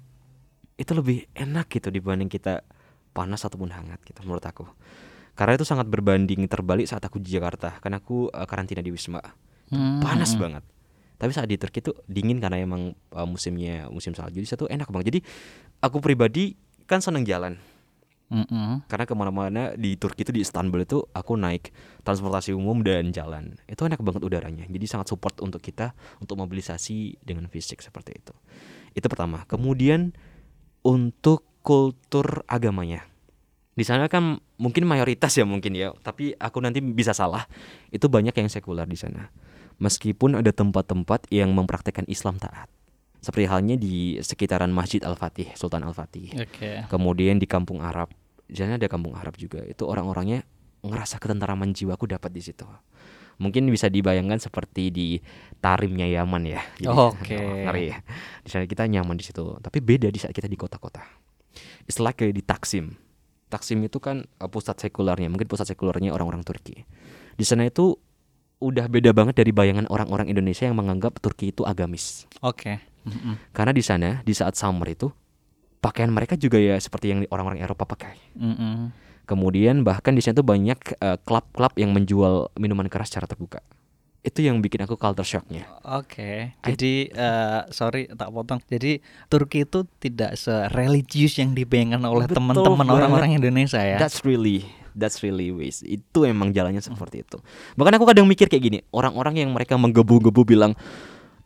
itu 0.81 0.91
lebih 0.97 1.31
enak 1.37 1.71
gitu 1.71 1.93
dibanding 1.93 2.27
kita 2.27 2.67
panas 3.15 3.47
ataupun 3.47 3.71
hangat 3.71 4.03
gitu 4.03 4.25
menurut 4.27 4.43
aku. 4.43 4.67
Karena 5.39 5.55
itu 5.55 5.69
sangat 5.69 5.87
berbanding 5.87 6.49
terbalik 6.51 6.91
saat 6.91 7.05
aku 7.07 7.23
di 7.23 7.37
Jakarta, 7.37 7.79
karena 7.79 8.03
aku 8.03 8.33
uh, 8.33 8.49
karantina 8.51 8.83
di 8.83 8.91
Wisma. 8.91 9.23
Hmm. 9.71 10.03
Panas 10.03 10.35
banget. 10.35 10.65
Tapi 11.21 11.37
saat 11.37 11.53
di 11.53 11.61
Turki 11.61 11.85
itu 11.85 11.93
dingin 12.09 12.41
karena 12.41 12.57
emang 12.57 12.97
uh, 13.13 13.29
musimnya 13.29 13.93
musim 13.93 14.17
salju. 14.17 14.41
Jadi 14.41 14.49
satu 14.49 14.65
enak 14.73 14.89
banget. 14.89 15.13
Jadi 15.13 15.21
aku 15.85 16.01
pribadi 16.01 16.57
kan 16.89 17.05
seneng 17.05 17.29
jalan. 17.29 17.61
Mm-mm. 18.31 18.87
karena 18.87 19.11
ke 19.11 19.15
mana-mana 19.19 19.75
di 19.75 19.99
Turki 19.99 20.23
itu 20.23 20.31
di 20.31 20.47
Istanbul 20.47 20.87
itu 20.87 21.03
aku 21.03 21.35
naik 21.35 21.75
transportasi 22.07 22.55
umum 22.55 22.79
dan 22.87 23.11
jalan. 23.11 23.59
Itu 23.67 23.83
enak 23.91 23.99
banget 24.07 24.23
udaranya. 24.23 24.71
Jadi 24.71 24.87
sangat 24.87 25.11
support 25.11 25.43
untuk 25.43 25.59
kita 25.59 25.99
untuk 26.23 26.39
mobilisasi 26.39 27.19
dengan 27.27 27.51
fisik 27.51 27.83
seperti 27.83 28.23
itu. 28.23 28.31
Itu 28.95 29.11
pertama. 29.11 29.43
Kemudian 29.51 30.15
untuk 30.87 31.43
kultur 31.67 32.47
agamanya. 32.47 33.03
Di 33.75 33.83
sana 33.83 34.07
kan 34.07 34.39
mungkin 34.63 34.87
mayoritas 34.87 35.35
ya 35.35 35.43
mungkin 35.43 35.75
ya. 35.75 35.91
Tapi 35.99 36.39
aku 36.39 36.63
nanti 36.63 36.79
bisa 36.79 37.11
salah. 37.11 37.51
Itu 37.91 38.07
banyak 38.07 38.39
yang 38.39 38.47
sekuler 38.47 38.87
di 38.87 38.95
sana 38.95 39.27
meskipun 39.81 40.39
ada 40.39 40.53
tempat-tempat 40.53 41.27
yang 41.33 41.51
mempraktekkan 41.57 42.07
Islam 42.07 42.37
taat. 42.39 42.69
Seperti 43.21 43.45
halnya 43.49 43.77
di 43.77 44.17
sekitaran 44.21 44.73
Masjid 44.73 45.01
Al-Fatih 45.05 45.53
Sultan 45.53 45.85
Al-Fatih. 45.85 46.33
Oke. 46.41 46.89
kemudian 46.89 47.37
di 47.37 47.45
kampung 47.45 47.85
Arab 47.85 48.09
di 48.51 48.59
sana 48.59 48.75
ada 48.75 48.91
kampung 48.91 49.15
Arab 49.15 49.39
juga 49.39 49.63
itu 49.63 49.87
orang-orangnya 49.87 50.43
ngerasa 50.83 51.23
ketenteraman 51.23 51.71
jiwaku 51.71 52.11
dapat 52.11 52.35
di 52.35 52.43
situ. 52.43 52.67
Mungkin 53.41 53.73
bisa 53.73 53.89
dibayangkan 53.89 54.37
seperti 54.37 54.93
di 54.93 55.09
Tarimnya 55.65 56.05
Yaman 56.05 56.45
ya. 56.45 56.61
Jadi, 56.77 56.93
Oke. 56.93 57.39
ngeri 57.41 57.85
ya. 57.95 57.99
Di 58.45 58.49
sana 58.53 58.67
kita 58.69 58.85
nyaman 58.85 59.17
di 59.17 59.25
situ 59.25 59.57
tapi 59.63 59.79
beda 59.81 60.11
di 60.11 60.19
saat 60.21 60.35
kita 60.35 60.51
di 60.51 60.59
kota-kota. 60.59 61.01
Istilah 61.87 62.13
kayak 62.13 62.35
di 62.37 62.43
Taksim. 62.45 62.93
Taksim 63.49 63.81
itu 63.87 64.03
kan 64.03 64.27
uh, 64.43 64.51
pusat 64.51 64.77
sekulernya 64.83 65.31
mungkin 65.31 65.49
pusat 65.49 65.73
sekulernya 65.73 66.13
orang-orang 66.13 66.43
Turki. 66.45 66.85
Di 67.39 67.45
sana 67.47 67.65
itu 67.65 67.97
udah 68.61 68.87
beda 68.87 69.11
banget 69.17 69.41
dari 69.41 69.51
bayangan 69.51 69.89
orang-orang 69.89 70.29
Indonesia 70.29 70.69
yang 70.69 70.77
menganggap 70.77 71.17
Turki 71.19 71.51
itu 71.51 71.65
agamis 71.65 72.29
Oke. 72.45 72.79
Mm-mm. 73.01 73.41
karena 73.57 73.73
di 73.73 73.81
sana 73.81 74.21
di 74.21 74.37
saat 74.37 74.61
summer 74.61 74.85
itu 74.93 75.09
pakaian 75.81 76.13
mereka 76.13 76.37
juga 76.37 76.61
ya 76.61 76.77
seperti 76.77 77.11
yang 77.11 77.25
orang-orang 77.33 77.65
Eropa 77.65 77.89
pakai. 77.89 78.15
Mm-mm. 78.37 78.93
Kemudian 79.25 79.83
bahkan 79.83 80.13
di 80.13 80.21
sana 80.21 80.39
tuh 80.39 80.47
banyak 80.47 80.79
eh, 81.01 81.19
klub-klub 81.25 81.73
yang 81.81 81.97
menjual 81.97 82.53
minuman 82.61 82.87
keras 82.93 83.11
secara 83.11 83.27
terbuka. 83.27 83.65
Itu 84.21 84.45
yang 84.45 84.61
bikin 84.61 84.85
aku 84.85 85.01
culture 85.01 85.25
shocknya. 85.25 85.65
Oke, 85.81 86.53
jadi 86.61 86.93
eh, 87.09 87.61
sorry 87.73 88.05
tak 88.13 88.29
potong. 88.29 88.61
Jadi 88.69 89.01
Turki 89.33 89.65
itu 89.65 89.89
tidak 89.97 90.37
sereligius 90.37 91.41
yang 91.41 91.57
dibayangkan 91.57 92.05
oleh 92.05 92.29
teman-teman 92.29 92.85
orang-orang 92.85 93.41
Indonesia 93.41 93.81
ya. 93.81 93.97
That's 93.97 94.21
really 94.21 94.69
that's 95.01 95.25
really 95.25 95.49
waste. 95.49 95.83
Itu 95.89 96.29
emang 96.29 96.53
jalannya 96.53 96.85
seperti 96.85 97.25
itu. 97.25 97.41
Bahkan 97.81 97.97
aku 97.97 98.05
kadang 98.05 98.29
mikir 98.29 98.53
kayak 98.53 98.63
gini, 98.63 98.79
orang-orang 98.93 99.41
yang 99.41 99.51
mereka 99.51 99.81
menggebu-gebu 99.81 100.45
bilang 100.45 100.77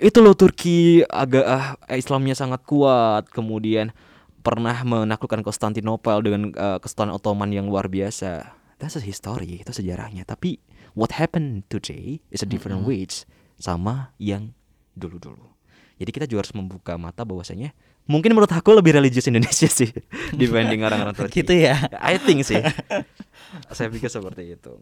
itu 0.03 0.19
loh 0.19 0.35
Turki 0.35 1.07
agak 1.07 1.47
ah, 1.47 1.79
Islamnya 1.95 2.35
sangat 2.35 2.67
kuat, 2.67 3.31
kemudian 3.31 3.95
pernah 4.43 4.75
menaklukkan 4.83 5.47
Konstantinopel 5.47 6.19
dengan 6.21 6.51
eh, 6.51 6.79
kesultanan 6.83 7.15
Ottoman 7.15 7.55
yang 7.55 7.71
luar 7.71 7.87
biasa. 7.87 8.53
That's 8.83 8.99
a 8.99 9.03
history, 9.03 9.63
itu 9.63 9.71
sejarahnya. 9.71 10.27
Tapi 10.27 10.59
what 10.99 11.15
happened 11.15 11.65
today 11.71 12.19
is 12.35 12.43
a 12.43 12.49
different 12.49 12.83
ways 12.83 13.23
sama 13.57 14.13
yang 14.19 14.53
dulu-dulu. 14.99 15.55
Jadi 15.97 16.11
kita 16.11 16.27
juga 16.27 16.43
harus 16.43 16.55
membuka 16.59 16.99
mata 16.99 17.23
bahwasanya 17.23 17.71
mungkin 18.05 18.33
menurut 18.33 18.51
aku 18.51 18.73
lebih 18.73 18.95
religius 18.95 19.27
Indonesia 19.27 19.67
sih 19.67 19.89
dibanding 20.41 20.81
orang-orang 20.81 21.15
Turki. 21.15 21.41
gitu 21.41 21.55
ya. 21.55 21.77
I 21.99 22.17
think 22.17 22.43
sih. 22.43 22.61
Saya 23.77 23.89
pikir 23.89 24.09
seperti 24.09 24.55
itu. 24.55 24.77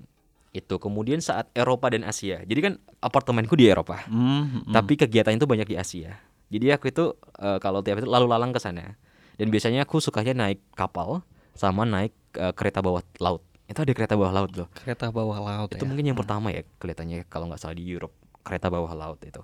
Itu 0.51 0.77
kemudian 0.77 1.19
saat 1.19 1.49
Eropa 1.53 1.89
dan 1.89 2.05
Asia. 2.05 2.43
Jadi 2.43 2.61
kan 2.61 2.73
apartemenku 2.99 3.57
di 3.57 3.67
Eropa, 3.67 4.05
Mm, 4.05 4.69
mm. 4.69 4.73
tapi 4.73 4.95
kegiatan 4.95 5.33
itu 5.33 5.45
banyak 5.45 5.65
di 5.67 5.77
Asia. 5.77 6.21
Jadi 6.53 6.67
aku 6.69 6.89
itu 6.89 7.05
eh, 7.39 7.59
kalau 7.59 7.81
tiap 7.81 7.97
itu 7.97 8.09
lalu 8.09 8.29
lalang 8.29 8.53
ke 8.53 8.61
sana. 8.61 9.01
Dan 9.35 9.49
biasanya 9.49 9.83
aku 9.83 9.97
sukanya 9.97 10.37
naik 10.39 10.61
kapal 10.73 11.25
sama 11.53 11.89
naik 11.89 12.13
eh, 12.37 12.53
kereta 12.53 12.85
bawah 12.85 13.01
laut. 13.19 13.41
Itu 13.65 13.81
ada 13.81 13.93
kereta 13.93 14.13
bawah 14.13 14.33
laut 14.35 14.53
loh. 14.53 14.69
kereta 14.75 15.09
bawah 15.09 15.41
laut 15.41 15.73
Itu 15.73 15.81
ya. 15.81 15.89
mungkin 15.89 16.05
yang 16.05 16.19
pertama 16.19 16.53
ya 16.53 16.61
kelihatannya 16.77 17.25
kalau 17.27 17.49
nggak 17.49 17.57
salah 17.57 17.73
di 17.73 17.89
Europe 17.89 18.13
kereta 18.45 18.69
bawah 18.69 18.93
laut 18.93 19.17
itu. 19.25 19.41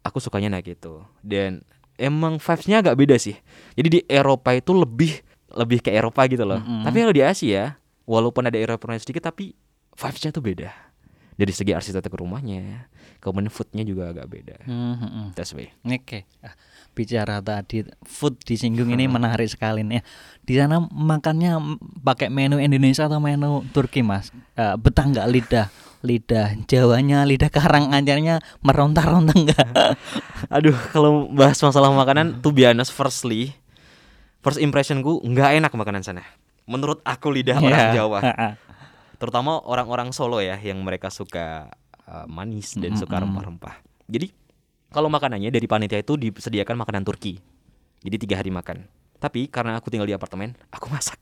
Aku 0.00 0.16
sukanya 0.16 0.48
naik 0.48 0.72
itu 0.72 1.04
dan 1.20 1.60
emang 1.96 2.38
vibes-nya 2.40 2.80
agak 2.84 2.96
beda 2.96 3.16
sih. 3.16 3.36
Jadi 3.76 3.88
di 3.88 4.00
Eropa 4.08 4.52
itu 4.52 4.72
lebih 4.72 5.20
lebih 5.56 5.80
ke 5.80 5.90
Eropa 5.92 6.24
gitu 6.28 6.44
loh. 6.44 6.60
Mm-mm. 6.60 6.84
Tapi 6.84 6.96
kalau 7.02 7.14
di 7.16 7.24
Asia 7.24 7.80
walaupun 8.04 8.46
ada 8.46 8.56
Eropa 8.56 8.92
sedikit 9.00 9.28
tapi 9.32 9.56
vibes-nya 9.96 10.30
tuh 10.30 10.44
beda. 10.44 10.70
Dari 11.36 11.52
segi 11.52 11.76
arsitektur 11.76 12.24
rumahnya, 12.24 12.88
kemudian 13.20 13.52
foodnya 13.52 13.84
juga 13.84 14.08
agak 14.08 14.24
beda. 14.24 14.56
Mm, 14.64 14.72
mm, 14.72 15.04
mm. 15.04 15.26
That's 15.36 15.52
way. 15.52 15.68
Oke, 15.84 16.24
Ah, 16.40 16.56
bicara 16.96 17.44
tadi 17.44 17.84
food 18.08 18.40
disinggung 18.40 18.88
ini 18.88 19.04
menarik 19.04 19.44
sekali 19.44 19.84
nih. 19.84 20.00
Di 20.40 20.56
sana 20.56 20.80
makannya 20.80 21.76
pakai 22.00 22.32
menu 22.32 22.56
Indonesia 22.56 23.04
atau 23.04 23.20
menu 23.20 23.68
Turki, 23.76 24.00
Mas? 24.00 24.32
Eh, 24.56 24.80
betah 24.80 25.04
nggak 25.04 25.28
lidah? 25.28 25.68
Lidah 26.06 26.54
Jawanya, 26.70 27.26
lidah 27.26 27.50
Karanganyarnya 27.50 28.38
meronta-ronta 28.62 29.34
nggak? 29.34 29.66
Aduh, 30.56 30.78
kalau 30.94 31.26
bahas 31.34 31.58
masalah 31.58 31.90
makanan 31.90 32.38
tuh 32.38 32.54
honest, 32.54 32.94
firstly 32.94 33.50
first 34.46 34.62
impressionku 34.62 35.18
nggak 35.26 35.58
enak 35.58 35.74
makanan 35.74 36.06
sana. 36.06 36.22
Menurut 36.70 37.02
aku 37.02 37.34
lidah 37.34 37.58
orang 37.58 37.90
Iya. 37.90 38.06
Jawa. 38.06 38.20
terutama 39.20 39.58
orang-orang 39.64 40.12
Solo 40.12 40.38
ya 40.44 40.60
yang 40.60 40.78
mereka 40.84 41.08
suka 41.08 41.72
uh, 42.06 42.28
manis 42.30 42.76
dan 42.78 42.94
suka 42.94 43.18
Mm-mm. 43.18 43.32
rempah-rempah. 43.32 43.74
Jadi 44.06 44.30
kalau 44.94 45.10
makanannya 45.10 45.50
dari 45.50 45.66
panitia 45.66 45.98
itu 45.98 46.14
disediakan 46.14 46.78
makanan 46.78 47.02
Turki. 47.02 47.42
Jadi 48.06 48.16
tiga 48.22 48.38
hari 48.38 48.54
makan. 48.54 48.86
Tapi 49.18 49.50
karena 49.50 49.80
aku 49.80 49.90
tinggal 49.90 50.06
di 50.06 50.14
apartemen, 50.14 50.54
aku 50.70 50.86
masak. 50.92 51.18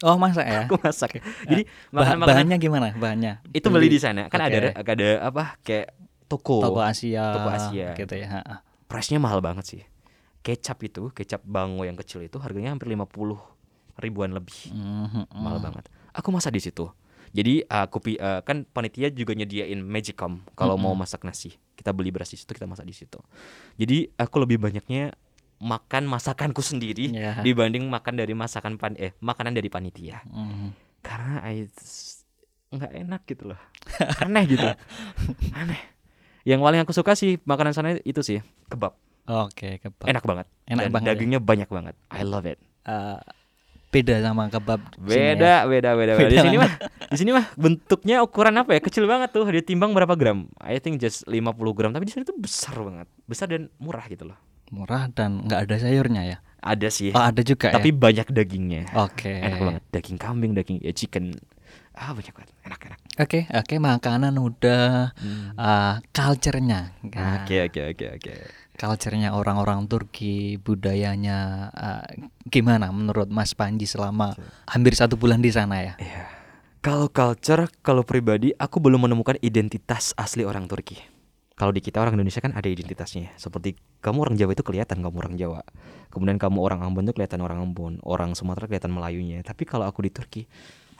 Oh, 0.00 0.14
masa 0.14 0.46
ya? 0.46 0.62
Aku 0.66 0.78
masak. 0.78 1.18
Jadi 1.44 1.66
Bah- 1.90 2.06
makanan-makanan 2.06 2.28
bahannya 2.46 2.56
gimana? 2.56 2.88
Bahannya? 2.94 3.32
itu 3.50 3.66
beli 3.66 3.90
di 3.90 3.98
sana. 3.98 4.30
Kan 4.30 4.46
Oke. 4.46 4.54
ada 4.54 4.68
ada 4.78 5.08
apa 5.26 5.44
kayak 5.66 5.90
toko. 6.30 6.62
toko 6.62 6.78
Asia, 6.78 7.34
Toko 7.34 7.48
Asia. 7.50 7.98
gitu 7.98 8.14
ya. 8.14 8.42
Price-nya 8.86 9.18
mahal 9.18 9.42
banget 9.42 9.64
sih. 9.66 9.82
Kecap 10.40 10.78
itu, 10.80 11.10
kecap 11.10 11.42
bango 11.42 11.82
yang 11.82 11.98
kecil 11.98 12.22
itu 12.22 12.38
harganya 12.38 12.72
hampir 12.72 12.88
50 12.88 13.36
ribuan 13.98 14.30
lebih. 14.30 14.70
Mhm, 14.70 15.34
mahal 15.34 15.58
banget. 15.58 15.90
Aku 16.14 16.30
masak 16.30 16.54
di 16.54 16.62
situ. 16.62 16.86
Jadi 17.28 17.60
aku 17.66 18.00
pi- 18.00 18.16
eh, 18.16 18.40
kan 18.40 18.64
panitia 18.64 19.12
juga 19.12 19.36
nyediain 19.36 19.76
magicom 19.84 20.40
kalau 20.54 20.80
mau 20.80 20.94
masak 20.94 21.26
nasi. 21.26 21.58
Kita 21.76 21.92
beli 21.92 22.08
beras 22.08 22.32
di 22.32 22.38
situ, 22.40 22.54
kita 22.54 22.64
masak 22.64 22.88
di 22.88 22.96
situ. 22.96 23.20
Jadi 23.76 24.08
aku 24.16 24.40
lebih 24.40 24.56
banyaknya 24.56 25.12
makan 25.58 26.06
masakanku 26.06 26.62
sendiri 26.62 27.10
Ya. 27.10 27.42
dibanding 27.42 27.90
makan 27.90 28.14
dari 28.14 28.32
masakan 28.32 28.78
pan 28.78 28.94
eh 28.94 29.14
makanan 29.18 29.54
dari 29.54 29.66
panitia. 29.66 30.22
Mhm. 30.30 30.70
Karena 31.02 31.42
I 31.46 31.66
nggak 32.68 32.92
enak 32.94 33.22
gitu 33.26 33.54
loh. 33.54 33.60
Aneh 34.24 34.44
gitu. 34.46 34.66
Aneh. 35.52 35.80
Yang 36.44 36.60
paling 36.62 36.80
aku 36.84 36.92
suka 36.94 37.12
sih 37.12 37.36
makanan 37.42 37.72
sana 37.74 37.98
itu 38.02 38.20
sih 38.22 38.40
kebab. 38.68 38.94
Oke, 39.28 39.76
kebab. 39.82 40.06
Enak 40.08 40.24
banget. 40.24 40.46
Enak 40.64 40.88
Dan 40.88 40.92
banget 40.94 41.06
ya? 41.06 41.12
Dagingnya 41.16 41.40
banyak 41.42 41.68
banget. 41.68 41.94
I 42.08 42.24
love 42.24 42.48
it. 42.48 42.56
Eh, 42.88 43.20
beda 43.88 44.20
sama 44.24 44.48
kebab 44.48 44.80
sini 45.04 45.04
ya. 45.04 45.36
Beda, 45.36 45.54
beda, 45.68 45.90
beda, 45.92 46.12
beda. 46.16 46.28
Di 46.28 46.36
Beda 46.36 46.44
sini 46.44 46.56
mah, 46.56 46.72
di 47.12 47.16
sini 47.16 47.30
mah 47.36 47.46
bentuknya 47.52 48.16
ukuran 48.24 48.56
apa 48.56 48.76
ya? 48.76 48.80
Kecil 48.80 49.04
banget 49.04 49.32
tuh. 49.32 49.44
Dia 49.48 49.60
timbang 49.60 49.92
berapa 49.92 50.16
gram? 50.16 50.48
I 50.60 50.80
think 50.80 50.96
just 50.96 51.28
50 51.28 51.44
gram. 51.76 51.92
Tapi 51.92 52.08
di 52.08 52.12
sini 52.16 52.24
tuh 52.24 52.36
besar 52.36 52.76
banget. 52.80 53.08
Besar 53.28 53.52
dan 53.52 53.68
murah 53.76 54.08
gitu 54.08 54.24
loh. 54.28 54.38
Murah 54.70 55.08
dan 55.10 55.44
nggak 55.44 55.68
ada 55.68 55.76
sayurnya 55.78 56.22
ya. 56.24 56.38
Ada 56.58 56.90
sih. 56.90 57.14
Oh, 57.14 57.22
ada 57.22 57.38
juga 57.40 57.70
tapi 57.70 57.94
ya. 57.94 57.96
banyak 57.96 58.28
dagingnya. 58.34 58.82
Oke. 58.98 59.30
Enak 59.30 59.58
banget. 59.62 59.82
Daging 59.94 60.18
kambing, 60.18 60.52
daging 60.58 60.78
ya, 60.82 60.90
chicken. 60.90 61.38
Ah, 61.94 62.14
banyak 62.14 62.30
banget. 62.30 62.50
Enak, 62.66 62.80
enak. 62.86 63.00
Oke, 63.18 63.40
oke 63.50 63.74
makanan 63.78 64.34
udah 64.38 65.10
Hmm. 65.18 65.54
culture-nya. 66.10 66.94
Nah, 67.14 67.42
Oke, 67.42 67.66
oke, 67.66 67.80
oke, 67.94 68.06
oke. 68.18 68.32
culture-nya 68.78 69.34
orang-orang 69.34 69.90
Turki, 69.90 70.54
budayanya 70.58 71.38
eh, 71.74 72.26
gimana 72.46 72.94
menurut 72.94 73.26
Mas 73.26 73.54
Panji 73.54 73.90
selama 73.90 74.34
hampir 74.70 74.94
satu 74.94 75.18
bulan 75.18 75.42
di 75.42 75.50
sana 75.50 75.82
ya? 75.82 75.94
Iya. 75.98 76.24
Kalau 76.78 77.10
culture, 77.10 77.66
kalau 77.82 78.06
pribadi, 78.06 78.54
aku 78.54 78.78
belum 78.78 79.10
menemukan 79.10 79.34
identitas 79.42 80.14
asli 80.14 80.46
orang 80.46 80.70
Turki. 80.70 81.17
Kalau 81.58 81.74
di 81.74 81.82
kita 81.82 81.98
orang 81.98 82.14
Indonesia 82.14 82.38
kan 82.38 82.54
ada 82.54 82.70
identitasnya. 82.70 83.34
Seperti 83.34 83.74
kamu 83.98 84.30
orang 84.30 84.36
Jawa 84.38 84.54
itu 84.54 84.62
kelihatan 84.62 85.02
kamu 85.02 85.16
orang 85.18 85.34
Jawa. 85.34 85.66
Kemudian 86.14 86.38
kamu 86.38 86.62
orang 86.62 86.86
Ambon 86.86 87.02
itu 87.02 87.18
kelihatan 87.18 87.42
orang 87.42 87.58
Ambon. 87.58 87.98
Orang 88.06 88.38
Sumatera 88.38 88.70
kelihatan 88.70 88.94
Melayunya. 88.94 89.42
Tapi 89.42 89.66
kalau 89.66 89.82
aku 89.82 90.06
di 90.06 90.14
Turki, 90.14 90.46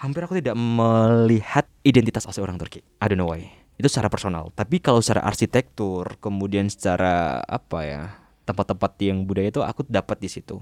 hampir 0.03 0.27
aku 0.27 0.35
tidak 0.43 0.59
melihat 0.59 1.63
identitas 1.87 2.27
asli 2.27 2.43
orang 2.43 2.59
Turki. 2.59 2.83
I 2.99 3.07
don't 3.07 3.23
know 3.23 3.31
why. 3.31 3.47
Itu 3.79 3.87
secara 3.87 4.11
personal. 4.11 4.51
Tapi 4.51 4.83
kalau 4.83 4.99
secara 4.99 5.23
arsitektur, 5.23 6.19
kemudian 6.19 6.67
secara 6.67 7.39
apa 7.47 7.79
ya, 7.87 8.03
tempat-tempat 8.43 8.99
yang 8.99 9.23
budaya 9.31 9.55
itu 9.55 9.63
aku 9.63 9.87
dapat 9.87 10.19
di 10.19 10.27
situ 10.27 10.59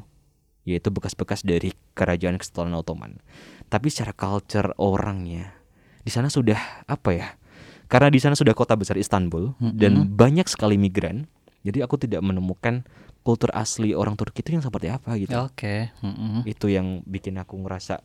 yaitu 0.66 0.90
bekas-bekas 0.90 1.46
dari 1.46 1.70
kerajaan 1.94 2.42
Kesultanan 2.42 2.82
Ottoman. 2.82 3.22
Tapi 3.70 3.86
secara 3.86 4.10
culture 4.12 4.74
orangnya 4.82 5.54
di 6.02 6.10
sana 6.10 6.26
sudah 6.26 6.84
apa 6.90 7.10
ya? 7.14 7.38
Karena 7.86 8.10
di 8.10 8.18
sana 8.18 8.34
sudah 8.34 8.52
kota 8.52 8.74
besar 8.74 8.98
Istanbul 8.98 9.54
dan 9.78 10.10
banyak 10.14 10.46
sekali 10.50 10.74
migran. 10.74 11.30
Jadi 11.66 11.82
aku 11.82 11.98
tidak 11.98 12.22
menemukan 12.22 12.86
kultur 13.26 13.50
asli 13.50 13.90
orang 13.90 14.14
Turki 14.14 14.46
itu 14.46 14.54
yang 14.54 14.62
seperti 14.62 14.86
apa 14.86 15.18
gitu. 15.18 15.34
Oke. 15.34 15.90
mm-mm. 15.98 16.46
Itu 16.46 16.70
yang 16.70 17.02
bikin 17.02 17.34
aku 17.42 17.58
ngerasa 17.58 17.98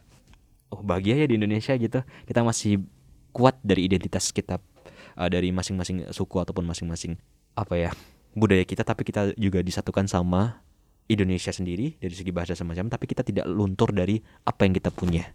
oh 0.74 0.82
bahagia 0.82 1.22
ya 1.22 1.30
di 1.30 1.38
Indonesia 1.38 1.78
gitu. 1.78 2.02
Kita 2.26 2.42
masih 2.42 2.82
kuat 3.30 3.62
dari 3.62 3.86
identitas 3.86 4.34
kita 4.34 4.58
uh, 5.18 5.30
dari 5.30 5.54
masing-masing 5.54 6.10
suku 6.10 6.42
ataupun 6.42 6.66
masing-masing 6.66 7.22
apa 7.54 7.76
ya 7.78 7.92
budaya 8.34 8.64
kita 8.64 8.82
tapi 8.82 9.04
kita 9.04 9.36
juga 9.36 9.60
disatukan 9.60 10.08
sama 10.08 10.64
Indonesia 11.12 11.52
sendiri 11.52 12.00
dari 12.00 12.16
segi 12.16 12.32
bahasa 12.32 12.56
semacam 12.56 12.88
tapi 12.88 13.06
kita 13.06 13.28
tidak 13.28 13.44
luntur 13.46 13.92
dari 13.92 14.24
apa 14.48 14.64
yang 14.64 14.74
kita 14.74 14.90
punya 14.90 15.28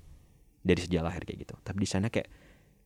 dari 0.66 0.80
sejak 0.82 1.06
lahir 1.06 1.22
kayak 1.22 1.46
gitu. 1.46 1.54
Tapi 1.62 1.78
di 1.78 1.88
sana 1.88 2.10
kayak 2.10 2.26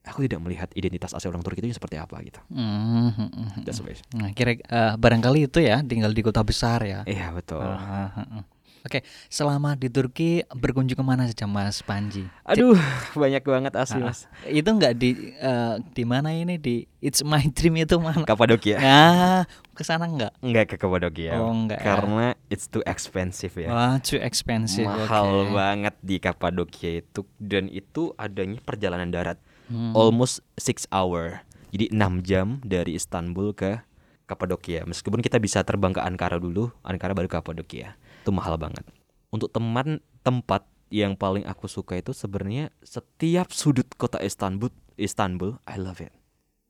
aku 0.05 0.25
tidak 0.25 0.41
melihat 0.41 0.69
identitas 0.73 1.13
asli 1.13 1.29
orang 1.29 1.45
Turki 1.45 1.61
itu 1.61 1.77
seperti 1.77 2.01
apa 2.01 2.17
gitu. 2.25 2.41
Mm, 2.49 3.13
mm, 3.13 3.31
mm. 3.31 3.49
That's 3.69 3.85
why. 3.85 3.97
Nah, 4.17 4.33
kira 4.33 4.57
eh, 4.57 4.93
barangkali 4.97 5.49
itu 5.49 5.61
ya 5.61 5.85
tinggal 5.85 6.13
di 6.17 6.23
kota 6.25 6.41
besar 6.41 6.81
ya. 6.85 7.05
Iya 7.05 7.33
betul. 7.37 7.61
Ah, 7.61 8.09
ah, 8.17 8.21
ah. 8.41 8.45
Oke, 8.81 9.05
selama 9.29 9.77
di 9.77 9.93
Turki 9.93 10.41
berkunjung 10.49 10.97
ke 10.97 11.05
mana 11.05 11.29
saja 11.29 11.45
Mas 11.45 11.85
Panji? 11.85 12.25
Aduh, 12.49 12.73
banyak 13.21 13.45
banget 13.45 13.73
asli 13.77 14.01
Ah, 14.01 14.09
mas. 14.09 14.25
Itu 14.49 14.73
nggak 14.73 14.97
di 14.97 15.37
eh, 15.37 15.75
di 15.93 16.05
mana 16.09 16.33
ini 16.33 16.57
di 16.57 16.89
It's 17.05 17.21
My 17.21 17.45
Dream 17.45 17.77
itu 17.77 18.01
mana? 18.01 18.25
Kapadokia. 18.25 18.81
Ya, 18.81 19.45
ke 19.77 19.85
sana 19.85 20.09
nggak? 20.09 20.33
Enggak 20.41 20.65
ke 20.73 20.77
Kapadokia. 20.81 21.37
Oh, 21.37 21.53
enggak 21.53 21.77
ya. 21.77 21.93
Karena 21.93 22.27
it's 22.49 22.73
too 22.73 22.81
expensive 22.89 23.53
ya. 23.53 23.69
Wah, 23.69 23.97
too 24.01 24.17
expensive. 24.17 24.89
Mahal 24.89 25.29
oke. 25.29 25.53
banget 25.53 25.95
di 26.01 26.17
Kapadokia 26.17 27.05
itu 27.05 27.29
dan 27.37 27.69
itu 27.69 28.17
adanya 28.17 28.65
perjalanan 28.65 29.13
darat. 29.13 29.37
Hmm. 29.71 29.95
Almost 29.95 30.43
six 30.59 30.85
hour. 30.91 31.47
Jadi 31.71 31.95
6 31.95 32.27
jam 32.27 32.59
dari 32.67 32.99
Istanbul 32.99 33.55
ke 33.55 33.79
Kapadokia. 34.27 34.83
Meskipun 34.87 35.23
kita 35.23 35.39
bisa 35.39 35.63
terbang 35.63 35.95
ke 35.95 36.03
Ankara 36.03 36.43
dulu, 36.43 36.75
Ankara 36.83 37.15
baru 37.15 37.31
ke 37.31 37.39
Kapadokia. 37.39 37.95
Itu 38.27 38.35
mahal 38.35 38.59
banget. 38.59 38.83
Untuk 39.31 39.55
teman 39.55 40.03
tempat 40.27 40.67
yang 40.91 41.15
paling 41.15 41.47
aku 41.47 41.71
suka 41.71 42.03
itu 42.03 42.11
sebenarnya 42.11 42.75
setiap 42.83 43.55
sudut 43.55 43.87
kota 43.95 44.19
Istanbul, 44.19 44.75
Istanbul, 44.99 45.63
I 45.71 45.79
love 45.79 46.03
it. 46.03 46.11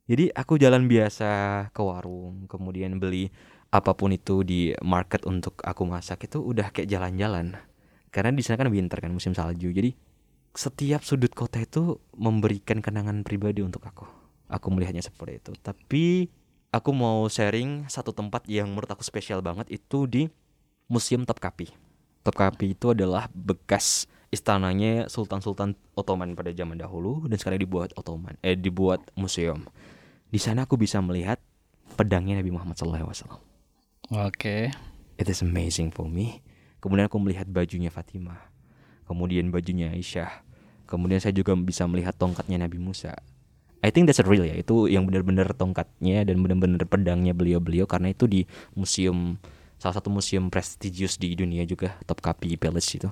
Jadi 0.05 0.29
aku 0.37 0.61
jalan 0.61 0.85
biasa 0.85 1.29
ke 1.73 1.81
warung, 1.81 2.45
kemudian 2.51 3.01
beli 3.01 3.33
apa 3.71 3.95
pun 3.95 4.11
itu 4.11 4.43
di 4.43 4.75
market 4.83 5.23
untuk 5.25 5.57
aku 5.63 5.87
masak 5.87 6.27
itu 6.27 6.43
udah 6.43 6.75
kayak 6.75 6.91
jalan-jalan. 6.91 7.57
Karena 8.11 8.35
di 8.35 8.43
sana 8.43 8.59
kan 8.59 8.69
winter 8.69 8.99
kan 8.99 9.15
musim 9.15 9.33
salju. 9.33 9.71
Jadi 9.71 9.95
setiap 10.55 11.07
sudut 11.07 11.31
kota 11.33 11.63
itu 11.63 11.99
memberikan 12.15 12.83
kenangan 12.83 13.23
pribadi 13.23 13.63
untuk 13.63 13.87
aku. 13.87 14.07
Aku 14.51 14.67
melihatnya 14.75 15.03
seperti 15.03 15.39
itu. 15.39 15.53
Tapi 15.63 16.27
aku 16.75 16.91
mau 16.91 17.27
sharing 17.31 17.87
satu 17.87 18.11
tempat 18.11 18.47
yang 18.51 18.71
menurut 18.71 18.91
aku 18.91 19.07
spesial 19.07 19.43
banget 19.43 19.71
itu 19.71 20.11
di 20.11 20.27
Museum 20.91 21.23
Topkapi. 21.23 21.71
Topkapi 22.27 22.75
itu 22.75 22.91
adalah 22.91 23.31
bekas 23.31 24.11
istananya 24.31 25.07
Sultan-Sultan 25.07 25.75
Ottoman 25.95 26.35
pada 26.35 26.51
zaman 26.55 26.79
dahulu 26.79 27.27
dan 27.31 27.39
sekarang 27.39 27.63
dibuat 27.63 27.91
Ottoman 27.95 28.39
eh 28.43 28.59
dibuat 28.59 29.03
museum. 29.15 29.67
Di 30.31 30.39
sana 30.39 30.67
aku 30.67 30.79
bisa 30.79 30.99
melihat 31.03 31.39
pedangnya 31.95 32.39
Nabi 32.39 32.51
Muhammad 32.55 32.79
SAW. 32.79 33.39
Oke. 34.11 34.71
It 35.19 35.27
is 35.31 35.43
amazing 35.43 35.95
for 35.95 36.11
me. 36.11 36.43
Kemudian 36.83 37.07
aku 37.07 37.23
melihat 37.23 37.47
bajunya 37.47 37.91
Fatimah. 37.91 38.50
Kemudian 39.11 39.51
bajunya 39.51 39.91
Aisyah. 39.91 40.47
Kemudian 40.87 41.19
saya 41.19 41.35
juga 41.35 41.59
bisa 41.59 41.83
melihat 41.91 42.15
tongkatnya 42.15 42.63
Nabi 42.63 42.79
Musa. 42.79 43.19
I 43.83 43.91
think 43.91 44.07
that's 44.07 44.23
a 44.23 44.27
real 44.27 44.47
ya. 44.47 44.55
Itu 44.55 44.87
yang 44.87 45.11
benar-benar 45.11 45.51
tongkatnya 45.59 46.23
dan 46.23 46.39
benar-benar 46.39 46.87
pedangnya 46.87 47.35
beliau-beliau 47.35 47.91
karena 47.91 48.15
itu 48.15 48.31
di 48.31 48.47
museum 48.79 49.35
salah 49.83 49.99
satu 49.99 50.15
museum 50.15 50.47
prestigious 50.47 51.19
di 51.19 51.35
dunia 51.35 51.67
juga 51.67 51.99
Topkapi 52.07 52.55
Palace 52.55 53.03
itu. 53.03 53.11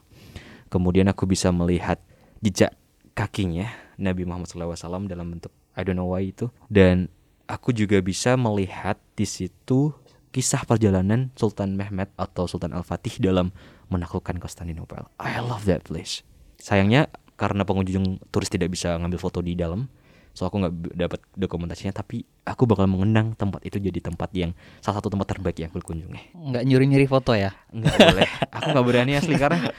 Kemudian 0.71 1.11
aku 1.11 1.27
bisa 1.27 1.51
melihat 1.51 1.99
jejak 2.39 2.79
kakinya 3.19 3.67
Nabi 3.99 4.23
Muhammad 4.23 4.47
SAW 4.47 5.11
dalam 5.11 5.35
bentuk 5.35 5.51
I 5.75 5.83
don't 5.83 5.99
know 5.99 6.15
why 6.15 6.23
itu 6.23 6.47
dan 6.71 7.11
aku 7.51 7.75
juga 7.75 7.99
bisa 7.99 8.39
melihat 8.39 9.01
di 9.19 9.27
situ 9.27 9.91
kisah 10.31 10.63
perjalanan 10.69 11.33
Sultan 11.35 11.75
Mehmet 11.75 12.13
atau 12.15 12.47
Sultan 12.47 12.77
Al-Fatih 12.77 13.19
dalam 13.19 13.51
menaklukkan 13.89 14.37
Konstantinopel. 14.41 15.09
I 15.21 15.41
love 15.41 15.65
that 15.69 15.85
place. 15.85 16.23
Sayangnya 16.61 17.09
karena 17.39 17.63
pengunjung 17.63 18.19
turis 18.35 18.51
tidak 18.51 18.75
bisa 18.75 18.99
ngambil 18.99 19.21
foto 19.21 19.39
di 19.39 19.55
dalam, 19.55 19.87
so 20.35 20.45
aku 20.45 20.59
nggak 20.59 20.75
dapat 20.97 21.21
dokumentasinya. 21.39 21.95
Tapi 21.95 22.27
aku 22.45 22.67
bakal 22.67 22.91
mengenang 22.91 23.39
tempat 23.39 23.63
itu 23.63 23.79
jadi 23.79 24.03
tempat 24.03 24.31
yang 24.35 24.51
salah 24.83 24.99
satu 24.99 25.13
tempat 25.13 25.39
terbaik 25.39 25.59
yang 25.63 25.71
aku 25.71 25.81
kunjungi. 25.81 26.35
Nggak 26.35 26.65
nyuri-nyuri 26.67 27.07
foto 27.07 27.33
ya? 27.39 27.55
Nggak 27.71 27.95
boleh, 27.95 28.29
aku 28.55 28.67
nggak 28.75 28.87
berani 28.87 29.13
asli 29.15 29.39
karena 29.39 29.71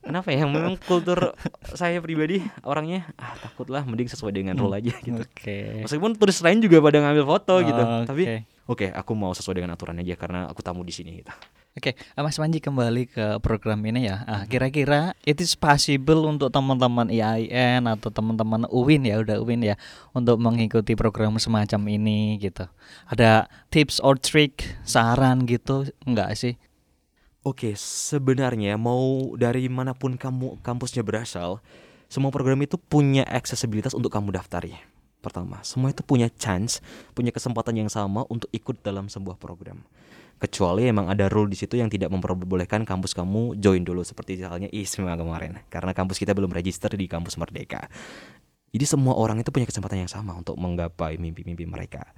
kenapa 0.00 0.32
ya? 0.32 0.48
Memang 0.48 0.80
kultur 0.82 1.36
saya 1.76 2.00
pribadi 2.00 2.40
orangnya 2.64 3.12
ah 3.20 3.36
takutlah, 3.38 3.84
mending 3.84 4.08
sesuai 4.08 4.32
dengan 4.32 4.56
rule 4.56 4.80
aja 4.80 4.96
gitu. 5.04 5.20
Oke. 5.20 5.84
Meskipun 5.84 6.16
turis 6.16 6.40
lain 6.40 6.64
juga 6.64 6.80
pada 6.80 6.98
ngambil 7.04 7.24
foto 7.28 7.60
gitu, 7.60 7.82
Oke. 7.82 8.06
tapi 8.08 8.22
oke 8.62 8.86
aku 8.88 9.12
mau 9.12 9.36
sesuai 9.36 9.60
dengan 9.60 9.76
aturan 9.76 10.00
aja 10.00 10.16
karena 10.16 10.48
aku 10.48 10.64
tamu 10.64 10.80
di 10.80 10.96
sini 10.96 11.20
gitu. 11.20 11.32
Oke, 11.72 11.96
eh, 11.96 12.20
Mas 12.20 12.36
Panji 12.36 12.60
kembali 12.60 13.08
ke 13.08 13.40
program 13.40 13.80
ini 13.88 14.04
ya. 14.04 14.28
Ah, 14.28 14.44
kira-kira 14.44 15.16
it 15.24 15.40
is 15.40 15.56
possible 15.56 16.28
untuk 16.28 16.52
teman-teman 16.52 17.08
IAIN 17.08 17.88
atau 17.88 18.12
teman-teman 18.12 18.68
UIN 18.68 19.08
ya, 19.08 19.24
udah 19.24 19.40
UIN 19.40 19.64
ya, 19.64 19.80
untuk 20.12 20.36
mengikuti 20.36 20.92
program 20.92 21.40
semacam 21.40 21.80
ini 21.88 22.36
gitu. 22.44 22.68
Ada 23.08 23.48
tips 23.72 24.04
or 24.04 24.20
trick, 24.20 24.68
saran 24.84 25.48
gitu 25.48 25.88
enggak 26.04 26.36
sih? 26.36 26.60
Oke, 27.40 27.72
sebenarnya 27.72 28.76
mau 28.76 29.32
dari 29.40 29.64
mana 29.72 29.96
pun 29.96 30.20
kamu 30.20 30.60
kampusnya 30.60 31.00
berasal, 31.00 31.64
semua 32.12 32.28
program 32.28 32.60
itu 32.60 32.76
punya 32.76 33.24
aksesibilitas 33.24 33.96
untuk 33.96 34.12
kamu 34.12 34.36
daftari. 34.36 34.76
Pertama, 35.24 35.64
semua 35.64 35.88
itu 35.88 36.04
punya 36.04 36.28
chance, 36.28 36.84
punya 37.16 37.32
kesempatan 37.32 37.80
yang 37.80 37.88
sama 37.88 38.28
untuk 38.28 38.52
ikut 38.52 38.84
dalam 38.84 39.08
sebuah 39.08 39.40
program. 39.40 39.80
Kecuali 40.42 40.90
emang 40.90 41.06
ada 41.06 41.30
rule 41.30 41.54
di 41.54 41.54
situ 41.54 41.78
yang 41.78 41.86
tidak 41.86 42.10
memperbolehkan 42.10 42.82
kampus 42.82 43.14
kamu 43.14 43.54
join 43.62 43.86
dulu 43.86 44.02
seperti 44.02 44.42
halnya 44.42 44.66
ISMA 44.74 45.14
kemarin 45.14 45.62
karena 45.70 45.94
kampus 45.94 46.18
kita 46.18 46.34
belum 46.34 46.50
register 46.50 46.90
di 46.90 47.06
kampus 47.06 47.38
Merdeka. 47.38 47.86
Jadi 48.74 48.82
semua 48.82 49.14
orang 49.14 49.38
itu 49.38 49.54
punya 49.54 49.70
kesempatan 49.70 50.02
yang 50.02 50.10
sama 50.10 50.34
untuk 50.34 50.58
menggapai 50.58 51.14
mimpi-mimpi 51.14 51.62
mereka. 51.62 52.10